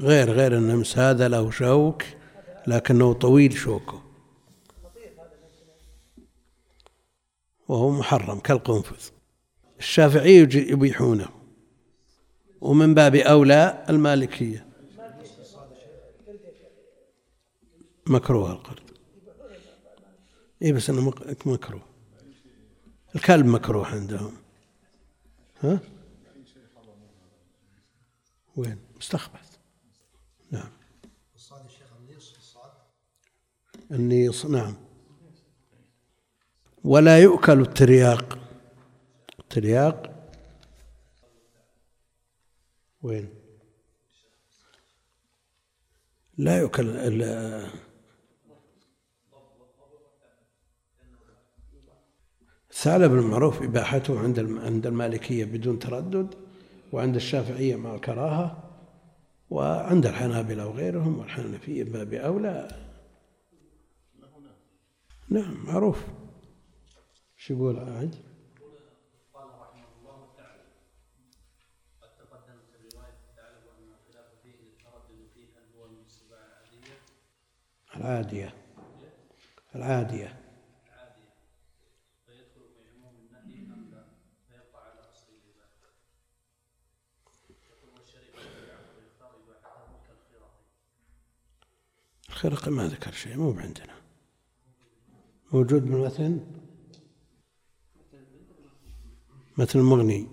غير 0.00 0.30
غير 0.30 0.56
النمس. 0.56 0.98
هذا 0.98 1.28
له 1.28 1.50
شوك 1.50 2.02
لكنه 2.66 3.12
طويل 3.12 3.52
شوكه 3.52 4.02
وهو 7.68 7.90
محرم 7.90 8.40
كالقنفذ. 8.40 9.08
الشافعي 9.78 10.36
يبيحونه. 10.54 11.28
ومن 12.60 12.94
باب 12.94 13.14
أولى 13.14 13.84
المالكية. 13.88 14.66
مكروه 18.06 18.52
القرد. 18.52 18.90
اي 20.62 20.72
بس 20.72 20.90
إنه 20.90 21.14
مكروه. 21.46 21.82
الكلب 23.14 23.46
مكروه 23.46 23.86
عندهم. 23.86 24.36
ها؟ 25.62 25.80
وين؟ 28.56 28.78
مستخبث 28.96 29.56
نعم 30.50 30.70
الصاد 31.34 31.64
الشيخ 31.64 31.86
النيص 32.00 32.34
الصاد 32.36 32.70
النيص 33.90 34.46
نعم. 34.46 34.74
ولا 36.84 37.18
يؤكل 37.18 37.60
الترياق. 37.60 38.38
الترياق. 39.38 40.10
وين؟ 43.02 43.28
لا 46.38 46.58
يؤكل 46.58 46.88
ال- 46.88 47.70
الثعلب 52.70 53.12
المعروف 53.14 53.62
إباحته 53.62 54.20
عند 54.20 54.38
عند 54.38 54.86
المالكية 54.86 55.44
بدون 55.44 55.78
تردد 55.78 56.34
وعند 56.92 57.16
الشافعية 57.16 57.76
مع 57.76 57.94
الكراهة 57.94 58.62
وعند 59.50 60.06
الحنابلة 60.06 60.66
وغيرهم 60.66 61.18
والحنفية 61.18 61.84
باب 61.84 62.14
أولى 62.14 62.68
نعم 65.30 65.66
معروف. 65.66 66.06
شو 67.36 67.54
يقول 67.54 67.78
عاد؟ 67.78 68.14
العادية. 77.96 78.54
العادية. 79.74 80.40
الخرقي 92.28 92.70
ما 92.70 92.86
ذكر 92.86 93.12
شيء 93.12 93.36
مو 93.36 93.50
عندنا. 93.50 93.99
موجود 95.52 95.84
بالمتن 95.84 96.40
مثل 99.58 99.78
المغني 99.78 100.26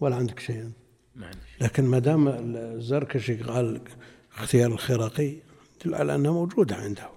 ولا 0.00 0.16
عندك 0.16 0.40
شيء 0.40 0.70
لكن 1.60 1.84
ما 1.84 1.98
دام 1.98 2.28
الزركشي 2.28 3.36
قال 3.36 3.80
اختيار 4.36 4.72
الخرقي 4.72 5.36
يدل 5.80 5.94
على 5.94 6.14
انها 6.14 6.32
موجوده 6.32 6.76
عنده 6.76 7.08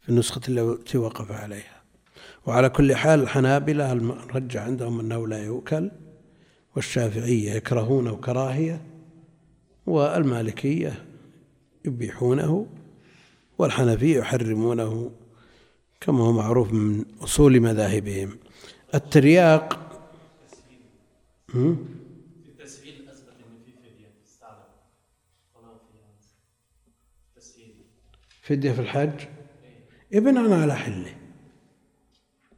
في 0.00 0.08
النسخة 0.08 0.40
التي 0.48 0.98
وقف 0.98 1.32
عليها. 1.32 1.82
وعلى 2.46 2.68
كل 2.68 2.96
حال 2.96 3.20
الحنابلة 3.20 3.92
رجع 4.34 4.62
عندهم 4.62 5.00
أنه 5.00 5.28
لا 5.28 5.44
يؤكل 5.44 5.90
والشافعية 6.76 7.52
يكرهونه 7.52 8.16
كراهيه 8.16 8.82
والمالكية 9.86 11.04
يبيحونه 11.84 12.66
والحنفية 13.58 14.18
يحرمونه. 14.18 15.10
كما 16.00 16.24
هو 16.24 16.32
معروف 16.32 16.72
من 16.72 17.04
أصول 17.20 17.60
مذاهبهم. 17.60 18.38
الترياق 18.94 19.84
فدية 28.42 28.72
في 28.72 28.80
الحج؟ 28.80 29.26
بناء 30.12 30.52
على 30.52 30.74
حله. 30.76 31.16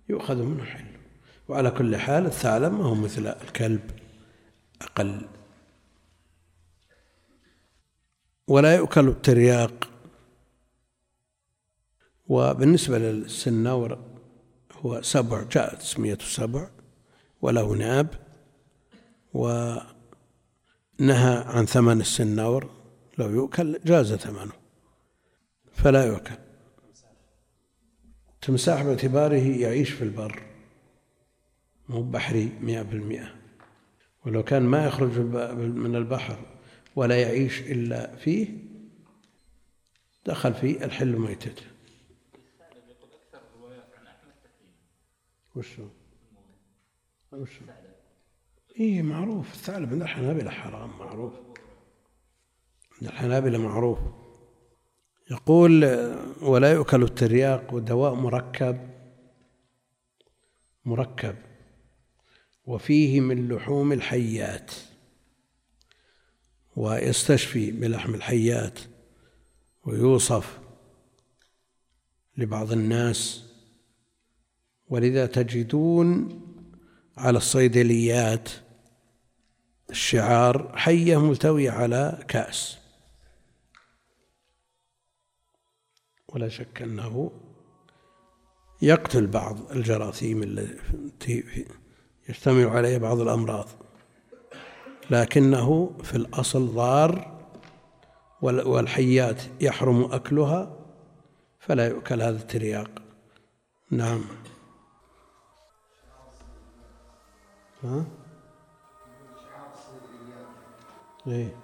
يؤخذ 0.08 0.42
منه 0.42 0.64
حله 0.64 1.00
وعلى 1.48 1.70
كل 1.70 1.96
حال 1.96 2.26
الثعلب 2.26 2.72
ما 2.72 2.84
هو 2.84 2.94
مثل 2.94 3.26
الكلب 3.26 3.90
أقل. 4.82 5.28
ولا 8.48 8.74
يؤكل 8.74 9.08
الترياق. 9.08 9.89
وبالنسبة 12.30 12.98
للسنور 12.98 13.98
هو 14.72 15.02
سبع 15.02 15.42
جاءت 15.42 15.78
تسميته 15.78 16.24
سبع 16.24 16.70
وله 17.42 17.72
ناب 17.72 18.08
ونهى 19.34 19.84
عن 21.46 21.66
ثمن 21.66 22.00
السنور 22.00 22.70
لو 23.18 23.30
يؤكل 23.30 23.80
جاز 23.84 24.14
ثمنه 24.14 24.52
فلا 25.72 26.04
يؤكل. 26.04 26.34
تمساح 28.42 28.82
باعتباره 28.82 29.58
يعيش 29.60 29.90
في 29.90 30.04
البر 30.04 30.42
مو 31.88 32.02
بحري 32.02 32.52
مئة 32.60 32.82
بالمئة. 32.82 33.34
ولو 34.26 34.42
كان 34.42 34.62
ما 34.62 34.86
يخرج 34.86 35.18
من 35.58 35.96
البحر 35.96 36.38
ولا 36.96 37.20
يعيش 37.22 37.60
إلا 37.60 38.16
فيه 38.16 38.48
دخل 40.26 40.54
في 40.54 40.84
الحل 40.84 41.16
ميتته 41.16 41.69
وشو؟ 45.56 45.88
وشو؟ 47.32 47.64
إيه 48.80 49.02
معروف. 49.02 49.54
الثعلب 49.54 49.92
عند 49.92 50.02
الحنابلة 50.02 50.50
حرام 50.50 50.98
معروف. 50.98 51.34
عند 52.92 53.10
الحنابلة 53.10 53.58
معروف. 53.58 53.98
يقول 55.30 55.84
ولا 56.42 56.72
يؤكل 56.72 57.02
الترياق 57.02 57.74
ودواء 57.74 58.14
مركب. 58.14 58.90
مركب. 60.84 61.36
وفيه 62.64 63.20
من 63.20 63.48
لحوم 63.48 63.92
الحيات. 63.92 64.70
ويستشفي 66.76 67.70
بلحم 67.70 68.14
الحيات. 68.14 68.78
ويوصف 69.84 70.60
لبعض 72.36 72.72
الناس. 72.72 73.49
ولذا 74.90 75.26
تجدون 75.26 76.40
على 77.16 77.38
الصيدليات 77.38 78.48
الشعار 79.90 80.72
حية 80.76 81.20
ملتوية 81.20 81.70
على 81.70 82.24
كأس. 82.28 82.78
ولا 86.28 86.48
شك 86.48 86.82
أنه 86.82 87.32
يقتل 88.82 89.26
بعض 89.26 89.72
الجراثيم 89.72 90.42
التي 90.42 91.44
يجتمع 92.28 92.70
عليها 92.70 92.98
بعض 92.98 93.20
الأمراض. 93.20 93.68
لكنه 95.10 95.96
في 96.02 96.16
الأصل 96.16 96.66
ضار 96.66 97.40
والحيات 98.42 99.42
يحرم 99.60 100.04
أكلها 100.12 100.76
فلا 101.58 101.88
يؤكل 101.88 102.22
هذا 102.22 102.36
الترياق. 102.36 103.02
نعم. 103.90 104.24
ها؟ 107.84 108.04
إيه. 111.26 111.56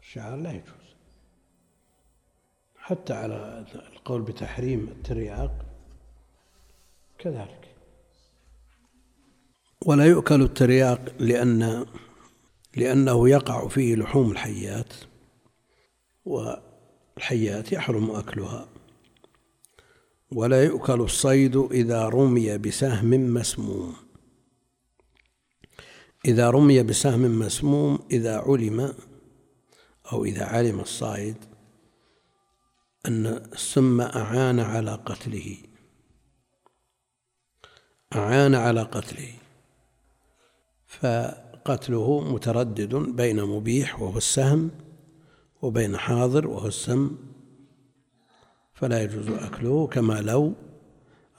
الشعار 0.00 0.36
لا 0.36 0.50
يجوز. 0.50 0.96
حتى 2.78 3.12
على 3.12 3.66
القول 3.74 4.22
بتحريم 4.22 4.88
الترياق 4.88 5.66
كذلك. 7.18 7.74
ولا 9.86 10.04
يؤكل 10.04 10.42
الترياق 10.42 11.00
لأن 11.18 11.86
لأنه 12.76 13.28
يقع 13.28 13.68
فيه 13.68 13.96
لحوم 13.96 14.30
الحيات 14.30 14.92
والحيات 16.24 17.72
يحرم 17.72 18.10
أكلها. 18.10 18.68
ولا 20.32 20.64
يؤكل 20.64 21.00
الصيد 21.00 21.56
إذا 21.56 22.08
رمي 22.08 22.58
بسهم 22.58 23.10
مسموم. 23.34 23.96
إذا 26.24 26.50
رمي 26.50 26.82
بسهم 26.82 27.38
مسموم 27.38 27.98
إذا 28.10 28.38
علم 28.38 28.94
أو 30.12 30.24
إذا 30.24 30.44
علم 30.44 30.80
الصائد 30.80 31.36
أن 33.06 33.26
السم 33.26 34.00
أعان 34.00 34.60
على 34.60 34.94
قتله. 34.94 35.56
أعان 38.14 38.54
على 38.54 38.82
قتله. 38.82 39.32
فقتله 41.66 42.20
متردد 42.20 42.94
بين 42.94 43.44
مبيح 43.44 44.00
وهو 44.00 44.16
السهم 44.16 44.70
وبين 45.62 45.96
حاضر 45.96 46.46
وهو 46.46 46.66
السم 46.66 47.16
فلا 48.74 49.02
يجوز 49.02 49.28
أكله 49.28 49.86
كما 49.86 50.20
لو 50.20 50.54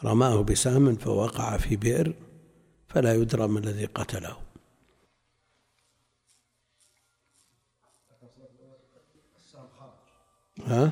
رماه 0.04 0.42
بسهم 0.42 0.96
فوقع 0.96 1.58
في 1.58 1.76
بئر 1.76 2.14
فلا 2.88 3.14
يدرى 3.14 3.48
ما 3.48 3.60
الذي 3.60 3.86
قتله 3.86 4.38
ها؟ 10.66 10.92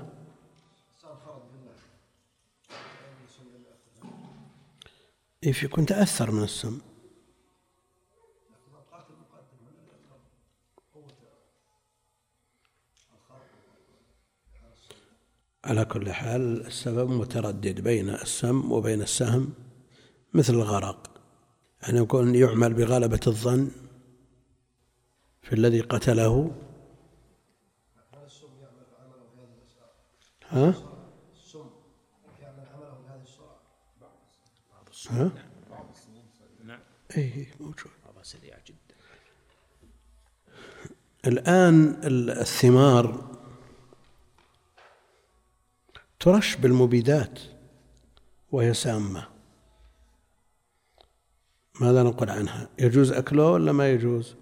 إيه 5.44 5.52
في 5.52 5.68
كنت 5.68 5.92
أثر 5.92 6.32
من 6.32 6.44
السم 6.44 6.95
على 15.66 15.86
كل 15.86 16.12
حال 16.12 16.66
السبب 16.66 17.10
متردد 17.10 17.82
بين 17.82 18.10
السم 18.10 18.72
وبين 18.72 19.02
السهم 19.02 19.54
مثل 20.34 20.54
الغرق 20.54 21.22
يعني 21.82 22.00
يكون 22.00 22.36
يعمل 22.36 22.74
بغلبة 22.74 23.20
الظن 23.28 23.72
في 25.42 25.54
الذي 25.54 25.82
قتله 25.82 26.52
ها؟ 30.50 30.74
ها؟ 35.10 35.32
نعم 36.64 36.80
اي 37.18 37.48
موجود 37.60 37.92
سريع 38.26 38.58
جدا 38.68 38.96
الآن 41.28 42.00
الثمار 42.04 43.35
ترش 46.26 46.56
بالمبيدات 46.56 47.40
وهي 48.52 48.74
سامة. 48.74 49.28
ماذا 51.82 52.04
نقول 52.04 52.30
عنها؟ 52.30 52.70
يجوز 52.80 53.12
أكله 53.12 53.52
ولا 53.52 53.72
ما 53.72 53.92
يجوز؟ 53.92 54.36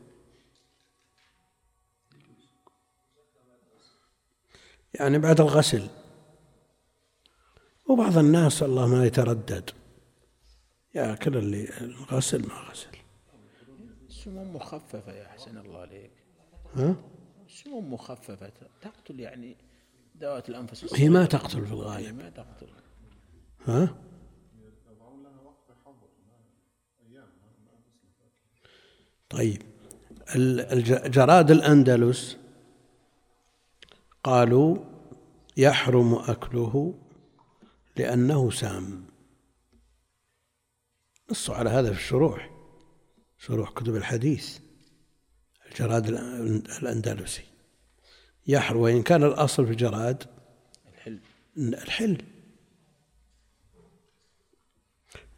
يعني 4.94 5.20
بعد 5.20 5.42
الغسل. 5.42 5.88
وبعض 7.90 8.18
الناس 8.18 8.62
والله 8.62 8.88
ما 8.88 9.06
يتردد. 9.06 9.70
ياكل 10.96 11.38
اللي 11.38 11.70
غسل 12.12 12.48
ما 12.48 12.54
غسل. 12.54 12.98
السموم 14.08 14.56
مخففة 14.56 15.12
يا 15.14 15.28
حسن 15.28 15.58
الله 15.58 15.80
عليك؟ 15.80 16.12
ها؟ 16.76 16.96
السموم 17.48 17.94
مخففة؟ 17.94 18.52
تقتل 18.82 19.20
يعني 19.20 19.56
ذوات 20.18 20.50
الأنفس 20.50 20.94
هي 20.94 21.10
ما 21.10 21.26
تقتل 21.26 21.66
في 21.66 21.74
الغالب. 21.74 22.16
ما 22.18 22.30
تقتل. 22.30 22.68
ها؟ 23.66 23.96
طيب. 29.30 29.62
جراد 31.06 31.52
الأندلس 31.52 32.38
قالوا 34.24 34.78
يحرم 35.58 36.14
أكله 36.16 37.00
لأنه 37.98 38.52
سام. 38.52 39.06
نصوا 41.32 41.56
على 41.56 41.70
هذا 41.70 41.94
في 41.94 41.98
الشروح 42.00 42.50
شروح 43.38 43.70
كتب 43.72 43.96
الحديث. 43.96 44.60
الجراد 45.66 46.08
الأن- 46.08 46.78
الأندلسي. 46.84 47.53
يحرم 48.48 48.78
وإن 48.78 49.04
كان 49.04 49.24
الأصل 49.24 49.66
في 49.66 49.72
الجراد 49.72 50.24
الحل. 50.94 51.20
الحل. 51.58 52.18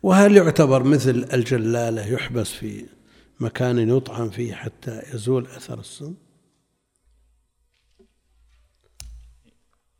وهل 0.03 0.37
يعتبر 0.37 0.83
مثل 0.83 1.27
الجلالة 1.33 2.07
يحبس 2.07 2.51
في 2.51 2.85
مكان 3.39 3.89
يطعم 3.97 4.29
فيه 4.29 4.53
حتى 4.53 5.01
يزول 5.13 5.47
أثر 5.47 5.79
السم؟ 5.79 6.15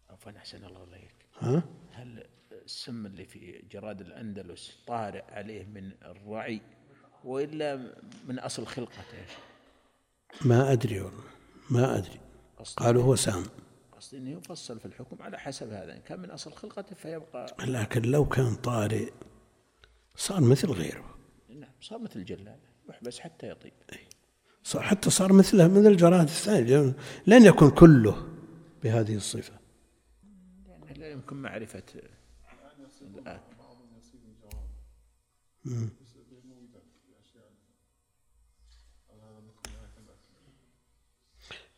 عفوا 0.10 0.32
أحسن 0.38 0.66
الله 0.66 0.80
عليك 0.80 1.16
ها؟ 1.40 1.64
هل 1.92 2.28
السم 2.52 3.06
اللي 3.06 3.26
في 3.26 3.64
جراد 3.72 4.02
الأندلس 4.02 4.78
طارئ 4.88 5.24
عليه 5.32 5.66
من 5.66 5.92
الرعي 6.02 6.62
وإلا 7.24 7.96
من 8.28 8.40
أصل 8.40 8.66
خلقته؟ 8.66 9.26
ما 10.42 10.72
أدري 10.72 11.02
والله 11.02 11.24
ما 11.70 11.98
أدري. 11.98 12.25
قالوا 12.74 13.04
هو 13.04 13.16
سام. 13.16 13.44
قصدي 13.92 14.18
أنه 14.18 14.30
يفصل 14.30 14.80
في 14.80 14.86
الحكم 14.86 15.22
على 15.22 15.40
حسب 15.40 15.72
هذا 15.72 15.96
إن 15.96 16.02
كان 16.02 16.20
من 16.20 16.32
أصل 16.32 16.54
خلقته 16.54 16.96
فيبقى 16.96 17.56
لكن 17.60 18.02
لو 18.02 18.26
كان 18.26 18.56
طارئ 18.56 19.12
صار 20.16 20.42
مثل 20.42 20.72
غيره. 20.72 21.18
نعم 21.50 21.72
صار 21.82 22.00
مثل 22.00 22.20
الجلالة 22.20 22.60
يحبس 22.90 23.20
حتى 23.20 23.50
يطيب. 23.50 23.74
صار 24.64 24.82
حتى 24.82 25.10
صار 25.10 25.34
مثله 25.34 25.68
مثل 25.68 25.88
الجراد 25.88 26.22
الثاني 26.22 26.94
لن 27.28 27.46
يكن 27.46 27.70
كله 27.70 28.28
بهذه 28.84 29.16
الصفة. 29.16 29.60
يعني 30.68 31.00
لا 31.00 31.10
يمكن 31.12 31.36
معرفة 31.36 31.84
الآن. 33.02 33.40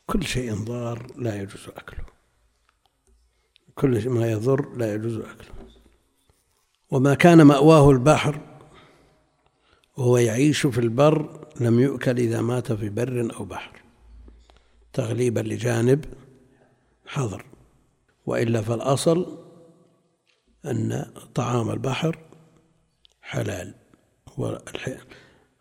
كل 0.07 0.23
شيء 0.23 0.53
ضار 0.53 1.07
لا 1.15 1.41
يجوز 1.41 1.67
أكله. 1.67 2.05
كل 3.75 4.09
ما 4.09 4.31
يضر 4.31 4.77
لا 4.77 4.93
يجوز 4.93 5.17
أكله. 5.17 5.55
وما 6.91 7.13
كان 7.13 7.41
مأواه 7.41 7.91
البحر 7.91 8.39
وهو 9.97 10.17
يعيش 10.17 10.67
في 10.67 10.77
البر 10.77 11.47
لم 11.59 11.79
يؤكل 11.79 12.17
إذا 12.17 12.41
مات 12.41 12.71
في 12.71 12.89
بر 12.89 13.35
أو 13.39 13.45
بحر. 13.45 13.81
تغليبا 14.93 15.39
لجانب 15.39 16.05
حظر 17.05 17.45
وإلا 18.25 18.61
فالأصل 18.61 19.37
أن 20.65 21.11
طعام 21.35 21.69
البحر 21.69 22.19
حلال. 23.21 23.73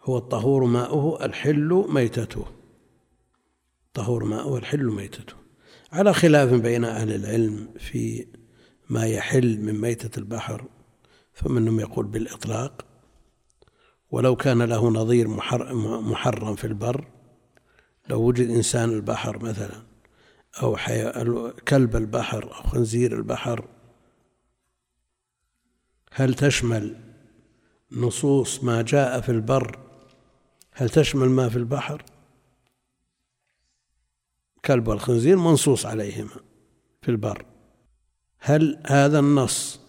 هو 0.02 0.18
الطهور 0.18 0.64
ماؤه 0.64 1.24
الحل 1.24 1.86
ميتته. 1.88 2.55
طهور 3.96 4.24
ماؤه 4.24 4.58
الحل 4.58 4.84
ميتته 4.84 5.34
على 5.92 6.12
خلاف 6.14 6.52
بين 6.52 6.84
أهل 6.84 7.14
العلم 7.14 7.68
في 7.78 8.26
ما 8.90 9.06
يحل 9.06 9.60
من 9.60 9.80
ميتة 9.80 10.18
البحر 10.18 10.64
فمنهم 11.32 11.80
يقول 11.80 12.06
بالإطلاق 12.06 12.84
ولو 14.10 14.36
كان 14.36 14.62
له 14.62 14.88
نظير 14.90 15.28
محر- 15.28 15.74
محرم 16.00 16.54
في 16.54 16.66
البر 16.66 17.08
لو 18.08 18.22
وجد 18.22 18.50
إنسان 18.50 18.90
البحر 18.90 19.42
مثلا 19.44 19.82
أو. 20.62 20.76
كلب 21.68 21.96
البحر 21.96 22.44
أو 22.44 22.62
خنزير 22.62 23.12
البحر 23.16 23.68
هل 26.12 26.34
تشمل 26.34 26.96
نصوص 27.92 28.64
ما 28.64 28.82
جاء 28.82 29.20
في 29.20 29.28
البر 29.28 29.78
هل 30.72 30.90
تشمل 30.90 31.28
ما 31.28 31.48
في 31.48 31.56
البحر 31.56 32.02
كلب 34.66 34.88
والخنزير 34.88 35.36
منصوص 35.36 35.86
عليهما 35.86 36.40
في 37.02 37.08
البر. 37.10 37.46
هل 38.38 38.82
هذا 38.86 39.18
النص 39.18 39.80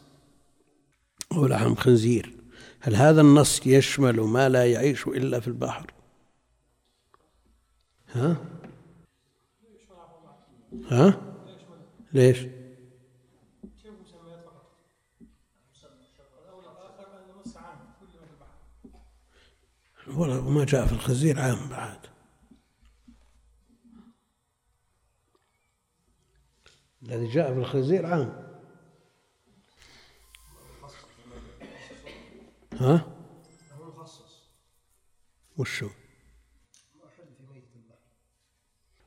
هو 1.33 1.45
لحم 1.45 1.75
خنزير؟ 1.75 2.33
هل 2.79 2.95
هذا 2.95 3.21
النص 3.21 3.67
يشمل 3.67 4.19
ما 4.21 4.49
لا 4.49 4.71
يعيش 4.71 5.07
إلا 5.07 5.39
في 5.39 5.47
البحر؟ 5.47 5.93
ها؟ 8.11 8.37
ها؟ 10.91 11.21
ليش؟ 12.13 12.37
ولا- 20.17 20.37
وما 20.39 20.65
جاء 20.65 20.85
في 20.85 20.93
الخنزير 20.93 21.39
عام 21.39 21.69
بعد. 21.69 22.06
الذي 27.07 27.27
جاء 27.27 27.53
في 27.53 27.59
الخنزير 27.59 28.05
عام. 28.05 28.47
ها؟ 32.73 33.17
وشو؟ 35.57 35.89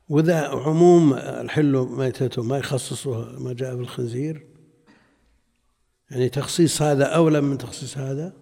وإذا 0.08 0.48
عموم 0.48 1.14
الحل 1.14 1.76
ميتته 1.76 2.42
ما 2.42 2.58
يخصصه 2.58 3.38
ما 3.38 3.52
جاء 3.52 3.74
في 3.74 3.80
الخنزير؟ 3.80 4.46
يعني 6.10 6.28
تخصيص 6.28 6.82
هذا 6.82 7.04
أولى 7.04 7.40
من 7.40 7.58
تخصيص 7.58 7.98
هذا؟ 7.98 8.39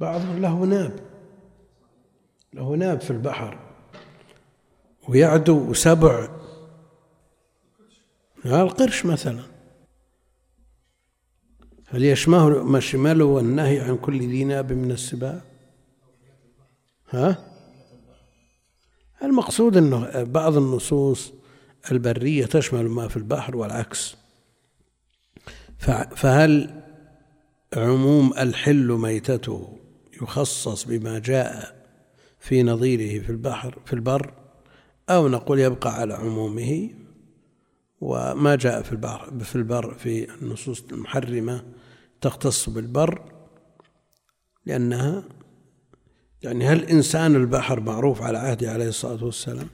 بعضهم 0.00 0.42
له 0.42 0.64
ناب. 0.64 1.00
له 2.52 2.74
ناب 2.76 3.00
في 3.00 3.10
البحر. 3.10 3.58
ويعدو 5.08 5.72
سبع. 5.72 6.28
القرش 8.62 9.06
مثلا. 9.06 9.42
هل 11.88 12.04
يشمله 12.04 12.64
ما 12.64 12.80
النهي 13.38 13.80
عن 13.80 13.96
كل 13.96 14.18
ذي 14.18 14.44
ناب 14.44 14.72
من 14.72 14.90
السباع؟ 14.90 15.40
ها؟ 17.10 17.52
المقصود 19.22 19.76
إنه 19.76 20.22
بعض 20.22 20.56
النصوص 20.56 21.32
البرية 21.92 22.46
تشمل 22.46 22.88
ما 22.88 23.08
في 23.08 23.16
البحر 23.16 23.56
والعكس. 23.56 24.16
فهل 26.16 26.82
عموم 27.74 28.32
الحل 28.38 28.92
ميتته 28.92 29.78
يخصص 30.22 30.84
بما 30.84 31.18
جاء 31.18 31.76
في 32.40 32.62
نظيره 32.62 33.22
في 33.22 33.30
البحر 33.30 33.78
في 33.86 33.92
البر 33.92 34.34
أو 35.10 35.28
نقول 35.28 35.60
يبقى 35.60 35.94
على 36.00 36.14
عمومه 36.14 36.90
وما 38.00 38.56
جاء 38.56 38.82
في 38.82 38.92
البحر 38.92 39.38
في 39.40 39.56
البر 39.56 39.94
في 39.94 40.34
النصوص 40.34 40.82
المحرمة 40.92 41.64
تختص 42.20 42.68
بالبر 42.68 43.32
لأنها 44.66 45.24
يعني 46.42 46.66
هل 46.66 46.84
إنسان 46.84 47.36
البحر 47.36 47.80
معروف 47.80 48.22
على 48.22 48.38
عهده 48.38 48.72
عليه 48.72 48.88
الصلاة 48.88 49.24
والسلام؟ 49.24 49.68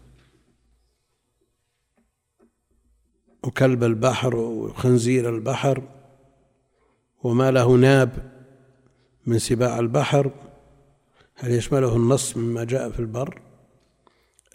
وكلب 3.45 3.85
البحر 3.85 4.37
وخنزير 4.37 5.35
البحر 5.35 5.83
وما 7.23 7.51
له 7.51 7.77
ناب 7.77 8.33
من 9.27 9.39
سباع 9.39 9.79
البحر 9.79 10.31
هل 11.35 11.51
يشمله 11.51 11.97
النص 11.97 12.37
مما 12.37 12.65
جاء 12.65 12.91
في 12.91 13.01
البر؟ 13.01 13.43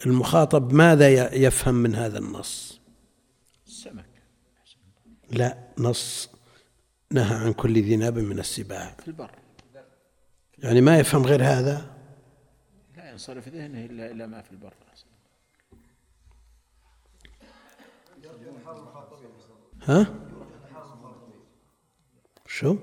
المخاطب 0.06 0.72
ماذا 0.72 1.34
يفهم 1.34 1.74
من 1.74 1.94
هذا 1.94 2.18
النص؟ 2.18 2.80
السمك 3.66 4.08
لا 5.30 5.58
نص 5.78 6.30
نهى 7.10 7.36
عن 7.36 7.52
كل 7.52 7.72
ذي 7.72 7.96
ناب 7.96 8.18
من 8.18 8.38
السباع. 8.38 8.96
في 8.98 9.08
البر. 9.08 9.30
يعني 10.58 10.80
ما 10.80 10.98
يفهم 10.98 11.26
غير 11.26 11.44
هذا؟ 11.44 11.96
لا 12.96 13.10
ينصرف 13.10 13.48
ذهنه 13.48 13.84
إلا 13.84 14.10
إلى 14.10 14.26
ما 14.26 14.42
في 14.42 14.50
البر. 14.50 14.72
ها؟ 19.82 20.27
شو؟ 22.58 22.76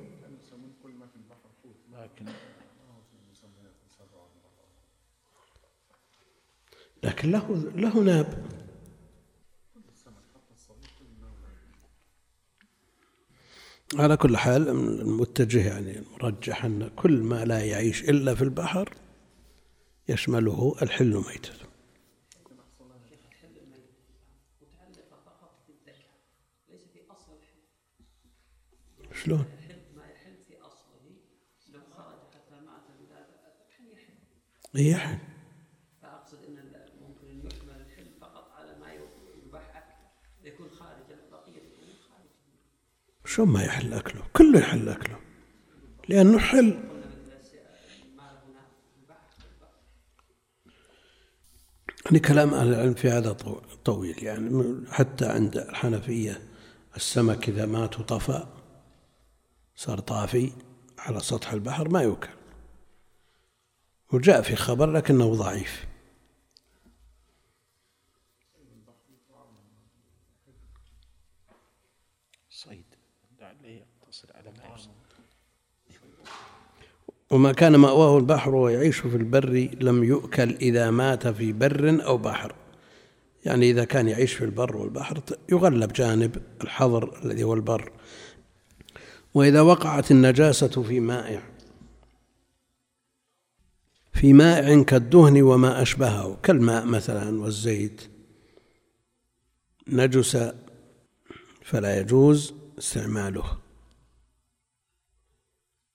لكن 7.03 7.32
له 7.32 7.71
له 7.76 7.99
ناب. 8.03 8.45
على 13.95 14.17
كل 14.17 14.38
حال 14.38 14.69
المتجه 14.69 15.67
يعني 15.67 15.99
المرجح 15.99 16.65
أن 16.65 16.89
كل 16.95 17.21
ما 17.21 17.45
لا 17.45 17.65
يعيش 17.65 18.09
إلا 18.09 18.36
في 18.36 18.41
البحر 18.41 18.93
يشمله 20.09 20.76
الحل 20.82 21.15
الحل 21.15 21.65
شلون؟ 29.26 29.45
الحل 29.59 29.95
ما 29.95 30.05
يحل 30.05 30.38
في 30.47 30.57
أصله 30.61 31.01
لو 31.73 31.80
خرج 31.97 32.19
حتى 32.34 32.55
مات 32.65 32.86
بلاد 32.99 33.26
الحل 33.69 33.88
يحل 33.93 34.13
يحل 34.82 35.17
فأقصد 36.01 36.38
أن 36.47 36.57
ال- 36.57 36.89
ممكن 37.01 37.28
أن 37.30 37.38
يحمل 37.47 37.82
الحل 37.82 38.05
فقط 38.21 38.51
على 38.51 38.80
ما 38.80 38.93
يباح 39.47 39.78
أكله 39.78 40.53
يكون 40.53 40.69
خارج 40.69 40.99
يكون 41.09 41.93
خارج 42.09 42.30
شو 43.26 43.45
ما 43.45 43.63
يحل 43.63 43.93
أكله؟ 43.93 44.21
كله 44.34 44.59
يحل 44.59 44.89
أكله. 44.89 45.19
لأنه 46.09 46.39
حل 46.39 46.80
يعني 52.05 52.19
كلام 52.19 52.53
أهل 52.53 52.67
العلم 52.73 52.93
في 52.93 53.09
هذا 53.09 53.34
طو- 53.34 53.61
طويل. 53.86 54.23
يعني 54.23 54.76
حتى 54.91 55.26
عند 55.26 55.57
الحنفية 55.57 56.41
السمك 56.95 57.49
إذا 57.49 57.65
مات 57.65 57.99
وطفى 57.99 58.45
صار 59.76 59.99
طافي 59.99 60.51
على 60.99 61.19
سطح 61.19 61.51
البحر 61.53 61.89
ما 61.89 62.01
يؤكل 62.01 62.30
وجاء 64.14 64.41
في 64.41 64.56
خبر 64.56 64.91
لكنه 64.91 65.36
ضعيف. 65.36 65.86
صيد 72.49 72.86
يقتصر 73.64 74.28
على 74.36 74.51
ما 74.51 74.78
وما 77.30 77.51
كان 77.51 77.76
مأواه 77.76 78.18
البحر 78.18 78.56
ويعيش 78.56 78.99
في 78.99 79.18
البر 79.18 79.70
لم 79.82 80.03
يؤكل 80.03 80.56
إذا 80.56 80.91
مات 80.91 81.28
في 81.28 81.53
بر 81.53 82.06
أو 82.06 82.18
بحر. 82.18 82.56
يعني 83.45 83.72
إذا 83.72 83.84
كان 83.84 84.08
يعيش 84.08 84.34
في 84.34 84.45
البر 84.45 84.78
والبحر 84.78 85.22
يغلب 85.51 85.93
جانب 85.93 86.41
الحظر 86.64 87.26
الذي 87.26 87.43
هو 87.43 87.53
البر. 87.53 87.91
وإذا 89.34 89.62
وقعت 89.62 90.12
النجاسة 90.12 90.84
في 90.84 90.99
مائع 90.99 91.55
في 94.16 94.34
مائع 94.34 94.84
كالدهن 94.84 95.41
وما 95.41 95.82
أشبهه 95.82 96.38
كالماء 96.43 96.86
مثلا 96.86 97.41
والزيت. 97.41 98.01
نجس 99.88 100.38
فلا 101.61 101.99
يجوز 101.99 102.53
استعماله. 102.78 103.57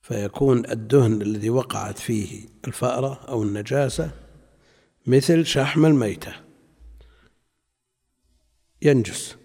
فيكون 0.02 0.70
الدهن 0.70 1.22
الذي 1.22 1.50
وقعت 1.50 1.98
فيه 1.98 2.48
الفأرة 2.66 3.14
أو 3.28 3.42
النجاسة 3.42 4.10
مثل 5.06 5.46
شحم 5.46 5.86
الميتة. 5.86 6.32
ينجس. 8.82 9.36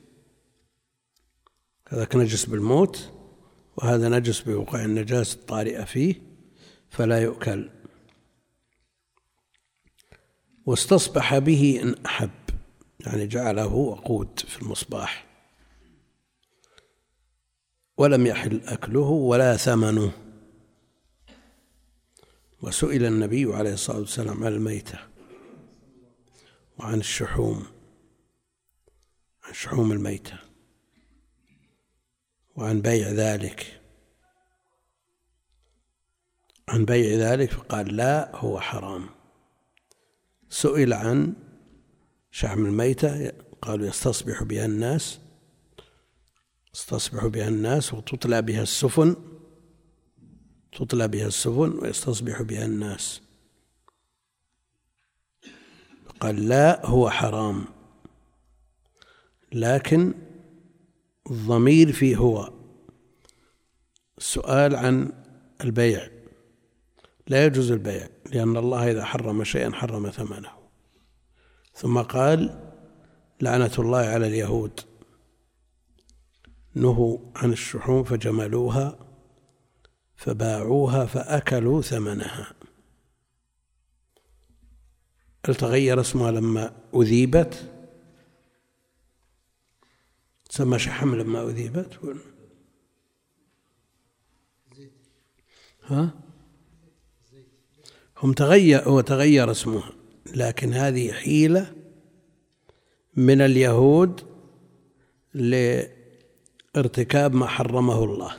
هذاك 1.87 2.15
نجس 2.15 2.45
بالموت 2.45 3.11
وهذا 3.77 4.09
نجس 4.09 4.41
بوقوع 4.41 4.85
النجاسة 4.85 5.35
الطارئة 5.35 5.83
فيه 5.83 6.21
فلا 6.89 7.21
يؤكل. 7.21 7.74
واستصبح 10.65 11.37
به 11.37 11.79
إن 11.83 12.05
أحب. 12.05 12.29
يعني 12.99 13.27
جعله 13.27 13.73
وقود 13.73 14.39
في 14.39 14.61
المصباح. 14.61 15.25
ولم 17.97 18.27
يحل 18.27 18.61
أكله 18.65 18.99
ولا 18.99 19.57
ثمنه. 19.57 20.11
وسئل 22.61 23.05
النبي 23.05 23.53
عليه 23.53 23.73
الصلاة 23.73 23.99
والسلام 23.99 24.43
عن 24.43 24.53
الميتة 24.53 24.99
وعن 26.79 26.99
الشحوم 26.99 27.65
عن 29.43 29.53
شحوم 29.53 29.91
الميتة 29.91 30.39
وعن 32.55 32.81
بيع 32.81 33.09
ذلك. 33.09 33.81
عن 36.69 36.85
بيع 36.85 37.31
ذلك 37.31 37.51
فقال 37.51 37.95
لا 37.95 38.35
هو 38.35 38.59
حرام. 38.59 39.14
سئل 40.49 40.93
عن 40.93 41.33
شحم 42.31 42.65
الميتة 42.65 43.31
قالوا 43.61 43.87
يستصبح 43.87 44.43
بها 44.43 44.65
الناس 44.65 45.19
يستصبح 46.73 47.25
بها 47.25 47.47
الناس 47.47 47.93
وتطلى 47.93 48.41
بها 48.41 48.61
السفن 48.61 49.15
تطلى 50.71 51.07
بها 51.07 51.27
السفن 51.27 51.79
ويستصبح 51.79 52.41
بها 52.41 52.65
الناس. 52.65 53.21
قال 56.19 56.47
لا 56.47 56.85
هو 56.85 57.09
حرام 57.09 57.65
لكن 59.51 60.13
الضمير 61.31 61.91
فيه 61.91 62.15
هو. 62.15 62.53
السؤال 64.17 64.75
عن 64.75 65.11
البيع 65.61 66.09
لا 67.27 67.45
يجوز 67.45 67.71
البيع. 67.71 68.07
لأن 68.35 68.57
الله 68.57 68.91
إذا 68.91 69.05
حرم 69.05 69.43
شيئا 69.43 69.71
حرم 69.71 70.09
ثمنه. 70.09 70.51
ثم 71.73 72.01
قال 72.01 72.71
لعنة 73.41 73.71
الله 73.79 73.97
على 73.97 74.27
اليهود. 74.27 74.79
نهوا 76.73 77.19
عن 77.35 77.51
الشحوم 77.51 78.03
فجملوها 78.03 78.99
فباعوها 80.15 81.05
فأكلوا 81.05 81.81
ثمنها. 81.81 82.53
هل 85.45 85.55
تغير 85.55 86.01
اسمها 86.01 86.31
لما 86.31 86.75
أذيبت؟ 86.95 87.71
تسمى 90.49 90.79
شحم 90.79 91.15
لما 91.15 91.43
أذيبت؟ 91.43 92.17
ها؟ 95.83 96.24
هم 98.17 98.33
تغير 98.33 98.89
هو 98.89 99.01
تغير 99.01 99.51
اسمها 99.51 99.91
لكن 100.35 100.73
هذه 100.73 101.11
حيلة 101.11 101.73
من 103.15 103.41
اليهود 103.41 104.21
لارتكاب 105.33 107.35
ما 107.35 107.47
حرمه 107.47 108.03
الله. 108.03 108.31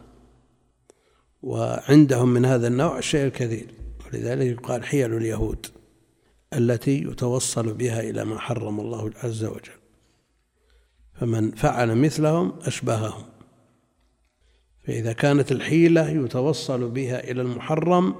وعندهم 1.42 2.28
من 2.28 2.44
هذا 2.44 2.68
النوع 2.68 2.98
الشيء 2.98 3.26
الكثير. 3.26 3.66
ولذلك 4.06 4.46
يقال 4.46 4.84
حيل 4.84 5.16
اليهود 5.16 5.66
التي 6.54 7.02
يتوصل 7.02 7.72
بها 7.72 8.00
إلى 8.00 8.24
ما 8.24 8.38
حرم 8.38 8.80
الله 8.80 9.10
عز 9.22 9.44
وجل. 9.44 9.78
فمن 11.14 11.50
فعل 11.50 11.98
مثلهم 11.98 12.52
أشبههم. 12.62 13.24
فإذا 14.86 15.12
كانت 15.12 15.52
الحيلة 15.52 16.10
يتوصل 16.10 16.90
بها 16.90 17.30
إلى 17.30 17.42
المحرم 17.42 18.14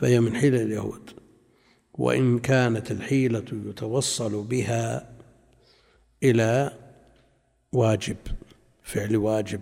فهي 0.00 0.20
من 0.20 0.36
حيل 0.36 0.54
اليهود. 0.54 1.10
وإن 1.92 2.38
كانت 2.38 2.90
الحيلة 2.90 3.44
يتوصل 3.52 4.42
بها 4.42 5.16
إلى 6.22 6.78
واجب 7.72 8.16
فعل 8.82 9.16
واجب 9.16 9.60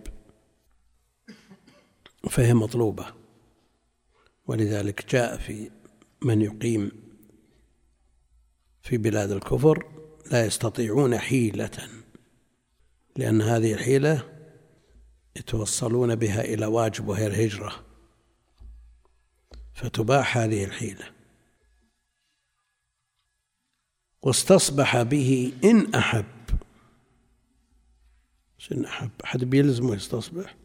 فهي 2.30 2.54
مطلوبة. 2.54 3.06
ولذلك 4.46 5.12
جاء 5.12 5.36
في 5.36 5.70
من 6.22 6.42
يقيم 6.42 6.90
في 8.82 8.96
بلاد 8.96 9.30
الكفر 9.30 9.86
لا 10.32 10.46
يستطيعون 10.46 11.18
حيلة 11.18 11.88
لأن 13.16 13.42
هذه 13.42 13.72
الحيلة 13.72 14.24
يتوصلون 15.36 16.14
بها 16.14 16.44
إلى 16.44 16.66
واجب 16.66 17.08
وهي 17.08 17.26
الهجرة. 17.26 17.87
فتباح 19.78 20.38
هذه 20.38 20.64
الحيلة. 20.64 21.10
واستصبح 24.22 25.02
به 25.02 25.52
إن 25.64 25.94
أحب. 25.94 26.24
إن 28.72 28.84
أحب 28.84 29.10
أحد 29.24 29.44
بيلزمه 29.44 29.94
يستصبح 29.94 30.56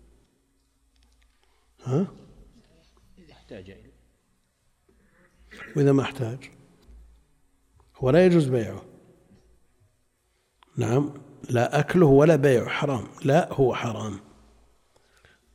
ها؟ 1.84 2.08
إذا 3.18 3.34
احتاج 3.34 3.70
إليه 3.70 3.94
وإذا 5.76 5.92
ما 5.92 6.02
احتاج. 6.02 6.52
ولا 8.02 8.26
يجوز 8.26 8.48
بيعه. 8.48 8.86
نعم 10.78 11.14
لا 11.50 11.80
أكله 11.80 12.06
ولا 12.06 12.36
بيعه 12.36 12.70
حرام. 12.70 13.08
لا 13.26 13.54
هو 13.54 13.76
حرام. 13.76 14.20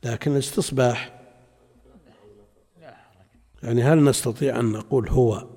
لكن 0.03 0.31
الاستصباح 0.31 1.18
يعني 3.63 3.83
هل 3.83 4.03
نستطيع 4.03 4.59
أن 4.59 4.71
نقول 4.71 5.09
هو 5.09 5.47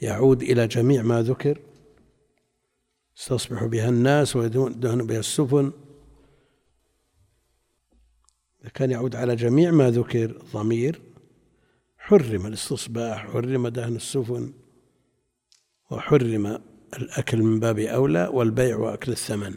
يعود 0.00 0.42
إلى 0.42 0.66
جميع 0.66 1.02
ما 1.02 1.22
ذكر؟ 1.22 1.60
يستصبح 3.16 3.64
بها 3.64 3.88
الناس 3.88 4.36
ويدهن 4.36 5.06
بها 5.06 5.18
السفن. 5.18 5.72
إذا 8.60 8.70
كان 8.70 8.90
يعود 8.90 9.16
على 9.16 9.36
جميع 9.36 9.70
ما 9.70 9.90
ذكر 9.90 10.42
ضمير 10.52 11.00
حرم 11.98 12.46
الاستصباح 12.46 13.26
حرم 13.32 13.68
دهن 13.68 13.96
السفن 13.96 14.52
وحرم 15.90 16.58
الأكل 16.96 17.42
من 17.42 17.60
باب 17.60 17.78
أولى 17.78 18.30
والبيع 18.32 18.76
وأكل 18.76 19.12
الثمن. 19.12 19.54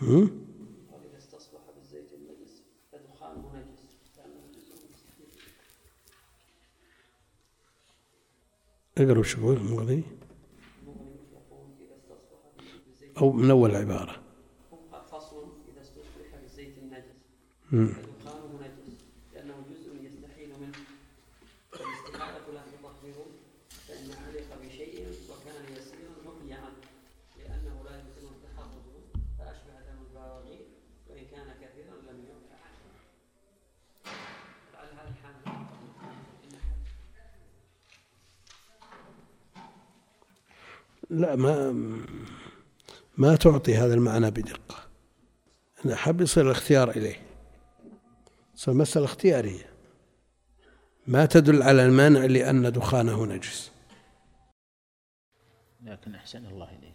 هم؟ 0.00 0.46
وإذا 0.92 1.18
استصبح 1.18 1.60
بالزيت 1.76 2.12
النجس 2.12 2.62
فدخانه 2.92 3.52
نجس 3.56 3.82
لأنه 4.16 4.40
جزء 4.54 4.74
من 4.74 4.90
الزيت. 4.94 5.38
اقرأوا 8.98 9.22
شو 9.22 9.52
المغني 9.52 10.02
أو 13.18 13.32
من 13.32 13.50
أول 13.50 13.76
عبارة. 13.76 14.22
فصل 15.12 15.48
إذا 15.72 15.82
استصبح 15.82 16.36
بالزيت 16.42 16.78
النجس 16.78 17.16
مم. 17.72 17.86
فدخانه 17.86 18.60
نجس 18.62 18.94
لأنه 19.34 19.54
جزء 19.70 20.04
يستحيل 20.06 20.48
منه 20.60 20.78
والاستحالة 21.72 22.52
لا 22.54 22.60
تطهر 22.72 23.26
فإن 23.88 24.10
علق 24.26 24.58
بشيء 24.66 25.06
وكان 25.30 25.64
يسيرا 25.76 26.12
نقي 26.24 26.52
عنه 26.52 26.80
لأنه 27.38 27.84
لا 27.84 27.96
يمكن 28.00 28.26
التحرز 28.34 28.86
فأشبه 29.38 29.80
دم 29.86 29.98
البراغيث 30.10 30.60
وإن 31.10 31.24
كان 31.30 31.46
كثيرا 31.62 31.96
لم 31.96 32.18
ينفع 32.30 32.58
عنه 32.64 32.82
لعل 34.74 34.88
هذا 34.94 35.08
الحال 35.08 35.34
لا 41.12 41.36
ما 41.36 41.72
ما 43.16 43.36
تعطي 43.36 43.74
هذا 43.74 43.94
المعنى 43.94 44.30
بدقة. 44.30 44.76
أنا 45.84 45.96
حب 45.96 46.20
يصير 46.20 46.46
الاختيار 46.46 46.90
إليه. 46.90 47.22
صار 48.54 48.74
مسألة 48.74 49.04
اختيارية. 49.04 49.70
ما 51.06 51.26
تدل 51.26 51.62
على 51.62 51.86
المانع 51.86 52.24
لأن 52.24 52.72
دخانه 52.72 53.26
نجس. 53.26 53.70
لكن 55.82 56.14
أحسن 56.14 56.46
الله 56.46 56.68
إليك. 56.68 56.94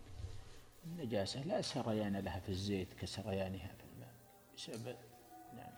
النجاسة 0.86 1.44
لا 1.44 1.62
سريان 1.62 2.18
لها 2.18 2.40
في 2.40 2.50
الزيت 2.50 2.88
كسريانها 3.02 3.72
في 3.78 3.84
الماء. 3.94 4.14
بسبب 4.58 4.96
نعم 5.56 5.74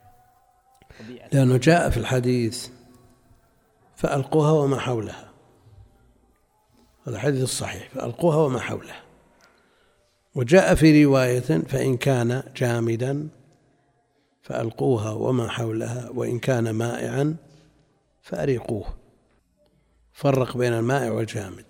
طبيعة. 1.00 1.30
لأنه 1.34 1.58
جاء 1.58 1.90
في 1.90 1.98
الحديث 1.98 2.70
فألقوها 3.96 4.52
وما 4.52 4.80
حولها. 4.80 5.29
الحديث 7.08 7.44
الصحيح 7.44 7.90
فألقوها 7.90 8.38
وما 8.38 8.60
حولها 8.60 9.04
وجاء 10.36 10.76
في 10.76 11.06
رواية 11.06 11.40
فإن 11.40 11.98
كان 11.98 12.44
جامدا 12.58 13.28
فألقوها 14.42 15.12
وما 15.12 15.48
حولها 15.48 16.10
وإن 16.10 16.40
كان 16.40 16.70
مائعا 16.70 17.36
فأريقوه. 18.22 18.86
فرق 20.14 20.58
بين 20.58 20.74
المائع 20.74 21.12
والجامد. 21.12 21.66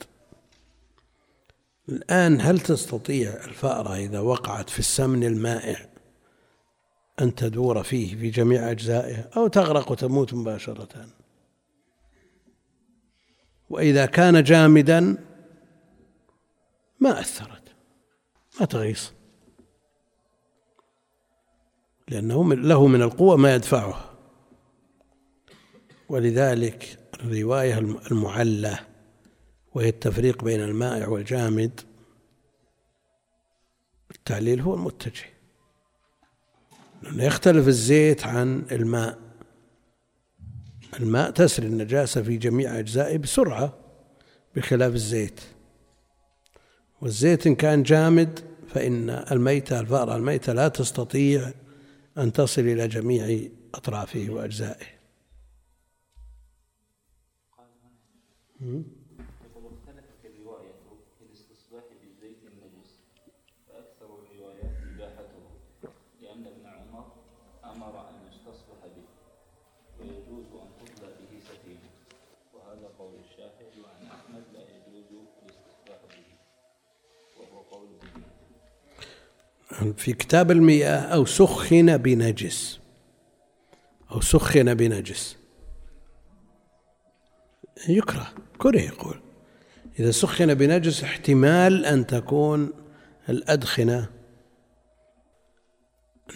الآن 1.89 2.41
هل 2.41 2.59
تستطيع 2.59 3.29
الفأرة 3.29 3.95
إذا 3.95 4.19
وقعت 4.19 4.69
في 4.69 4.79
السمن 4.79 5.23
المائع 5.23 5.89
أن 7.21 7.35
تدور 7.35 7.83
فيه 7.83 8.15
في 8.15 8.29
جميع 8.29 8.71
أجزائه 8.71 9.29
أو 9.37 9.47
تغرق 9.47 9.91
وتموت 9.91 10.33
مباشرة؟ 10.33 11.05
وإذا 13.69 14.05
كان 14.05 14.43
جامدا 14.43 15.25
ما 16.99 17.19
أثرت 17.19 17.63
ما 18.59 18.65
تغيص. 18.65 19.13
لأنه 22.07 22.53
له 22.55 22.87
من 22.87 23.01
القوة 23.01 23.35
ما 23.37 23.55
يدفعه. 23.55 24.05
ولذلك 26.09 26.99
الرواية 27.19 27.77
الم- 27.77 27.99
المعلة 28.11 28.79
وهي 29.73 29.89
التفريق 29.89 30.43
بين 30.43 30.61
المائع 30.63 31.07
والجامد 31.07 31.81
التعليل 34.15 34.61
هو 34.61 34.73
المتجه. 34.73 35.25
لأنه 37.03 37.23
يختلف 37.23 37.67
الزيت 37.67 38.27
عن 38.27 38.65
الماء. 38.71 39.28
الماء 40.99 41.31
تسري 41.31 41.67
النجاسة 41.67 42.21
في 42.21 42.37
جميع 42.37 42.79
أجزائه 42.79 43.17
بسرعة 43.17 43.73
بخلاف 44.55 44.93
الزيت. 44.93 45.41
والزيت 47.01 47.47
إن 47.47 47.55
كان 47.55 47.83
جامد 47.83 48.39
فإن 48.67 49.09
الميتة 49.09 49.79
الفأرة 49.79 50.15
الميتة 50.15 50.53
لا 50.53 50.67
تستطيع 50.67 51.51
أن 52.17 52.33
تصل 52.33 52.61
إلى 52.61 52.87
جميع 52.87 53.49
أطرافه 53.73 54.25
وأجزائه. 54.29 54.85
في 79.97 80.13
كتاب 80.13 80.51
المياه 80.51 80.99
أو 80.99 81.25
سخن 81.25 81.97
بنجس. 81.97 82.79
أو 84.11 84.21
سخن 84.21 84.73
بنجس. 84.73 85.37
يكره 87.89 88.33
كره 88.57 88.79
يقول. 88.79 89.21
إذا 89.99 90.11
سخن 90.11 90.53
بنجس 90.53 91.03
احتمال 91.03 91.85
أن 91.85 92.07
تكون 92.07 92.73
الأدخنة 93.29 94.09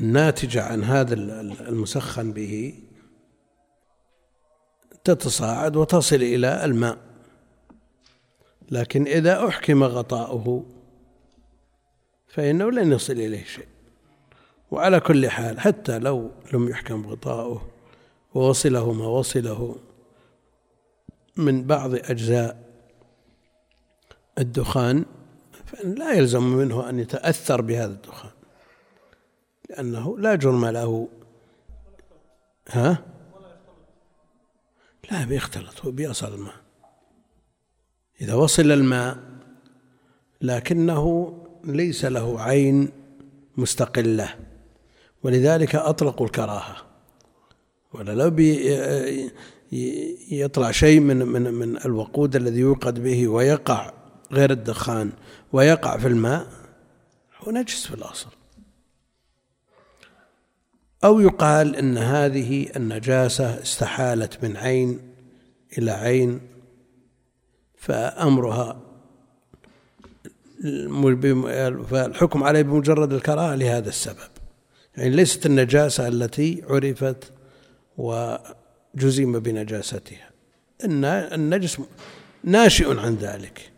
الناتجة 0.02 0.64
عن 0.64 0.84
هذا 0.84 1.14
المسخن 1.70 2.34
به 2.34 2.80
تتصاعد 5.04 5.76
وتصل 5.76 6.16
إلى 6.16 6.66
الماء. 6.66 6.98
لكن 8.72 9.08
إذا 9.08 9.48
أحكم 9.48 9.84
غطاؤه 9.84 10.66
فإنه 12.34 12.72
لن 12.72 12.92
يصل 12.92 13.14
إليه 13.14 13.44
شيء. 13.44 13.68
وعلى 14.72 15.00
كل 15.00 15.30
حال 15.30 15.60
حتى 15.60 16.00
لو 16.00 16.32
لم 16.54 16.70
يحكم 16.70 17.08
غطاؤه 17.08 17.70
ووصله 18.34 18.92
ما 18.94 19.06
وصله 19.06 19.76
من 21.38 21.64
بعض 21.64 21.96
أجزاء 21.96 22.64
الدخان 24.38 25.06
فإن 25.66 25.96
لا 25.96 26.14
يلزم 26.14 26.44
منه 26.44 26.90
أن 26.90 27.00
يتأثر 27.00 27.62
بهذا 27.62 27.94
الدخان 27.94 28.32
لأنه 29.70 30.18
لا 30.20 30.36
جرم 30.36 30.66
له. 30.66 31.08
ها؟ 32.70 33.06
لا 35.12 35.26
بيختلط 35.26 35.86
هو 35.86 35.92
بيصل 35.92 36.34
الماء 36.34 36.56
إذا 38.22 38.34
وصل 38.34 38.72
الماء 38.72 39.18
لكنه 40.42 41.34
ليس 41.64 42.06
له 42.06 42.42
عين 42.42 42.90
مستقلة 43.58 44.36
ولذلك 45.24 45.76
أطلقوا 45.76 46.26
الكراهة. 46.26 46.76
ولا 47.94 48.12
لو 48.12 48.36
يطلع 50.32 50.72
شيء 50.72 51.00
من 51.00 51.18
من 51.18 51.54
من 51.54 51.78
الوقود 51.78 52.36
الذي 52.36 52.60
يوقد 52.60 53.04
به 53.04 53.28
ويقع 53.28 53.94
غير 54.32 54.52
الدخان 54.52 55.12
ويقع 55.54 55.98
في 55.98 56.08
الماء 56.08 56.48
هو 57.40 57.52
نجس 57.52 57.88
في 57.88 57.94
الأصل. 57.94 58.30
أو 61.04 61.20
يقال 61.20 61.76
أن 61.76 61.98
هذه 61.98 62.70
النجاسة 62.76 63.62
استحالت 63.62 64.44
من 64.44 64.58
عين 64.58 65.00
إلى 65.78 65.92
عين 65.92 66.42
فأمرها 67.78 68.82
فالحكم 71.90 72.44
عليه 72.44 72.62
بمجرد 72.62 73.14
الكراهة 73.14 73.56
لهذا 73.56 73.90
السبب. 73.90 74.32
يعني 74.98 75.10
ليست 75.10 75.46
النجاسة 75.46 76.08
التي 76.08 76.64
عرفت 76.70 77.32
وجزم 77.98 79.40
بنجاستها. 79.40 80.30
إن 80.86 81.06
النجس 81.06 81.78
ناشئ 82.44 83.00
عن 83.00 83.16
ذلك. 83.16 83.72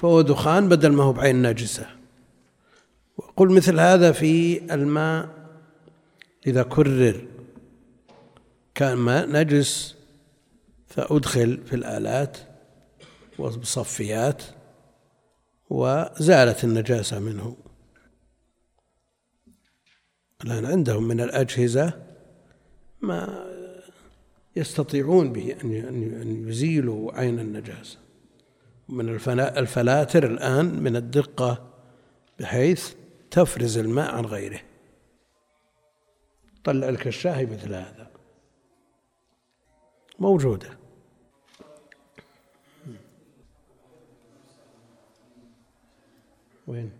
فهو 0.00 0.20
دخان 0.20 0.68
بدل 0.68 0.92
ما 0.92 1.04
هو 1.04 1.12
بعين 1.12 1.42
نجسة. 1.42 1.86
وقل 3.16 3.50
مثل 3.52 3.80
هذا 3.80 4.12
في 4.12 4.62
الماء. 4.74 5.28
إذا 6.46 6.62
كرر 6.62 7.26
كان 8.74 8.96
ماء 8.96 9.28
نجس 9.28 9.94
فأدخل 10.86 11.60
في 11.66 11.76
الآلات 11.76 12.36
وبصفيات 13.38 14.42
وزالت 15.70 16.64
النجاسة 16.64 17.18
منه. 17.18 17.56
الآن 20.44 20.66
عندهم 20.66 21.08
من 21.08 21.20
الأجهزة 21.20 22.02
ما 23.00 23.46
يستطيعون 24.56 25.32
به 25.32 25.56
أن 25.62 26.48
يزيلوا 26.48 27.12
عين 27.12 27.38
النجاسة. 27.38 27.98
من 28.88 29.08
الفلاتر 29.38 30.26
الآن 30.26 30.82
من 30.82 30.96
الدقة 30.96 31.70
بحيث 32.38 32.94
تفرز 33.30 33.78
الماء 33.78 34.14
عن 34.14 34.24
غيره. 34.24 34.60
طلع 36.64 36.90
لك 36.90 37.06
الشاهي 37.06 37.46
مثل 37.46 37.74
هذا. 37.74 38.10
موجودة. 40.18 40.79
وين؟ 46.70 46.92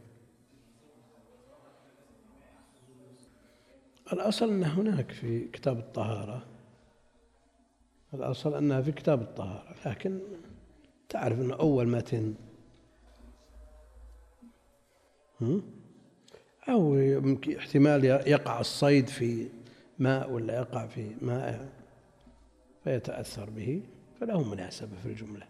الأصل 4.13 4.49
أنها 4.49 4.81
هناك 4.81 5.13
في 5.13 5.49
كتاب 5.49 5.79
الطهارة 5.79 6.47
الأصل 8.15 8.55
أنها 8.55 8.83
في 8.83 8.93
كتاب 8.93 9.23
الطهارة 9.23 9.75
لكن 9.87 10.21
تعرف 11.09 11.41
أنه 11.41 11.55
أول 11.55 11.89
متن 11.89 12.35
أو 16.69 16.95
يمكن 16.95 17.57
احتمال 17.57 18.05
يقع 18.05 18.61
الصيد 18.61 19.09
في 19.09 19.49
ماء 19.99 20.31
ولا 20.31 20.55
يقع 20.55 20.87
في 20.87 21.15
ماء 21.21 21.69
فيتأثر 22.85 23.51
به 23.51 23.83
فله 24.21 24.43
مناسبة 24.55 24.97
في 25.03 25.07
الجملة. 25.07 25.50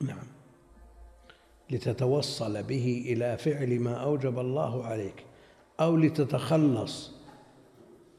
نعم. 0.00 0.26
لتتوصل 1.70 2.62
به 2.62 3.04
إلى 3.06 3.38
فعل 3.38 3.80
ما 3.80 3.94
أوجب 3.94 4.38
الله 4.38 4.84
عليك 4.84 5.24
أو 5.80 5.96
لتتخلص 5.96 7.10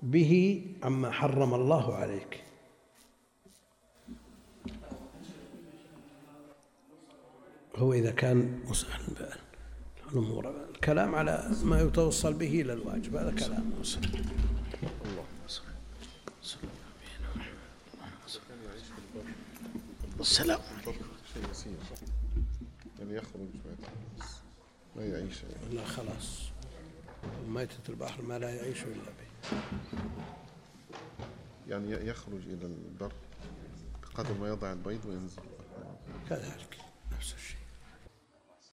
به 0.03 0.63
عما 0.83 1.11
حرم 1.11 1.53
الله 1.53 1.93
عليك. 1.93 2.43
هو 7.75 7.93
إذا 7.93 8.11
كان 8.11 8.59
مسأل 8.69 9.01
الأمور 10.11 10.53
الكلام 10.69 11.15
على 11.15 11.51
ما 11.63 11.81
يتوصل 11.81 12.33
به 12.33 12.61
إلى 12.61 12.73
الواجب 12.73 13.15
هذا 13.15 13.31
كلام 13.31 13.71
السلام 20.26 20.59
يعني 22.99 23.15
يخرج 23.15 23.47
ما 24.95 25.05
يعيش 25.05 25.43
يعني. 25.43 25.76
لا 25.76 25.86
خلاص 25.86 26.41
ميتة 27.47 27.89
البحر 27.89 28.21
ما 28.21 28.39
لا 28.39 28.55
يعيش 28.55 28.84
إلا 28.84 28.93
به 28.93 29.57
يعني 31.67 32.07
يخرج 32.07 32.41
إلى 32.47 32.65
البر 32.65 33.11
قدر 34.15 34.34
ما 34.34 34.47
يضع 34.47 34.71
البيض 34.71 35.05
وينزل. 35.05 35.41
كذلك 36.30 36.78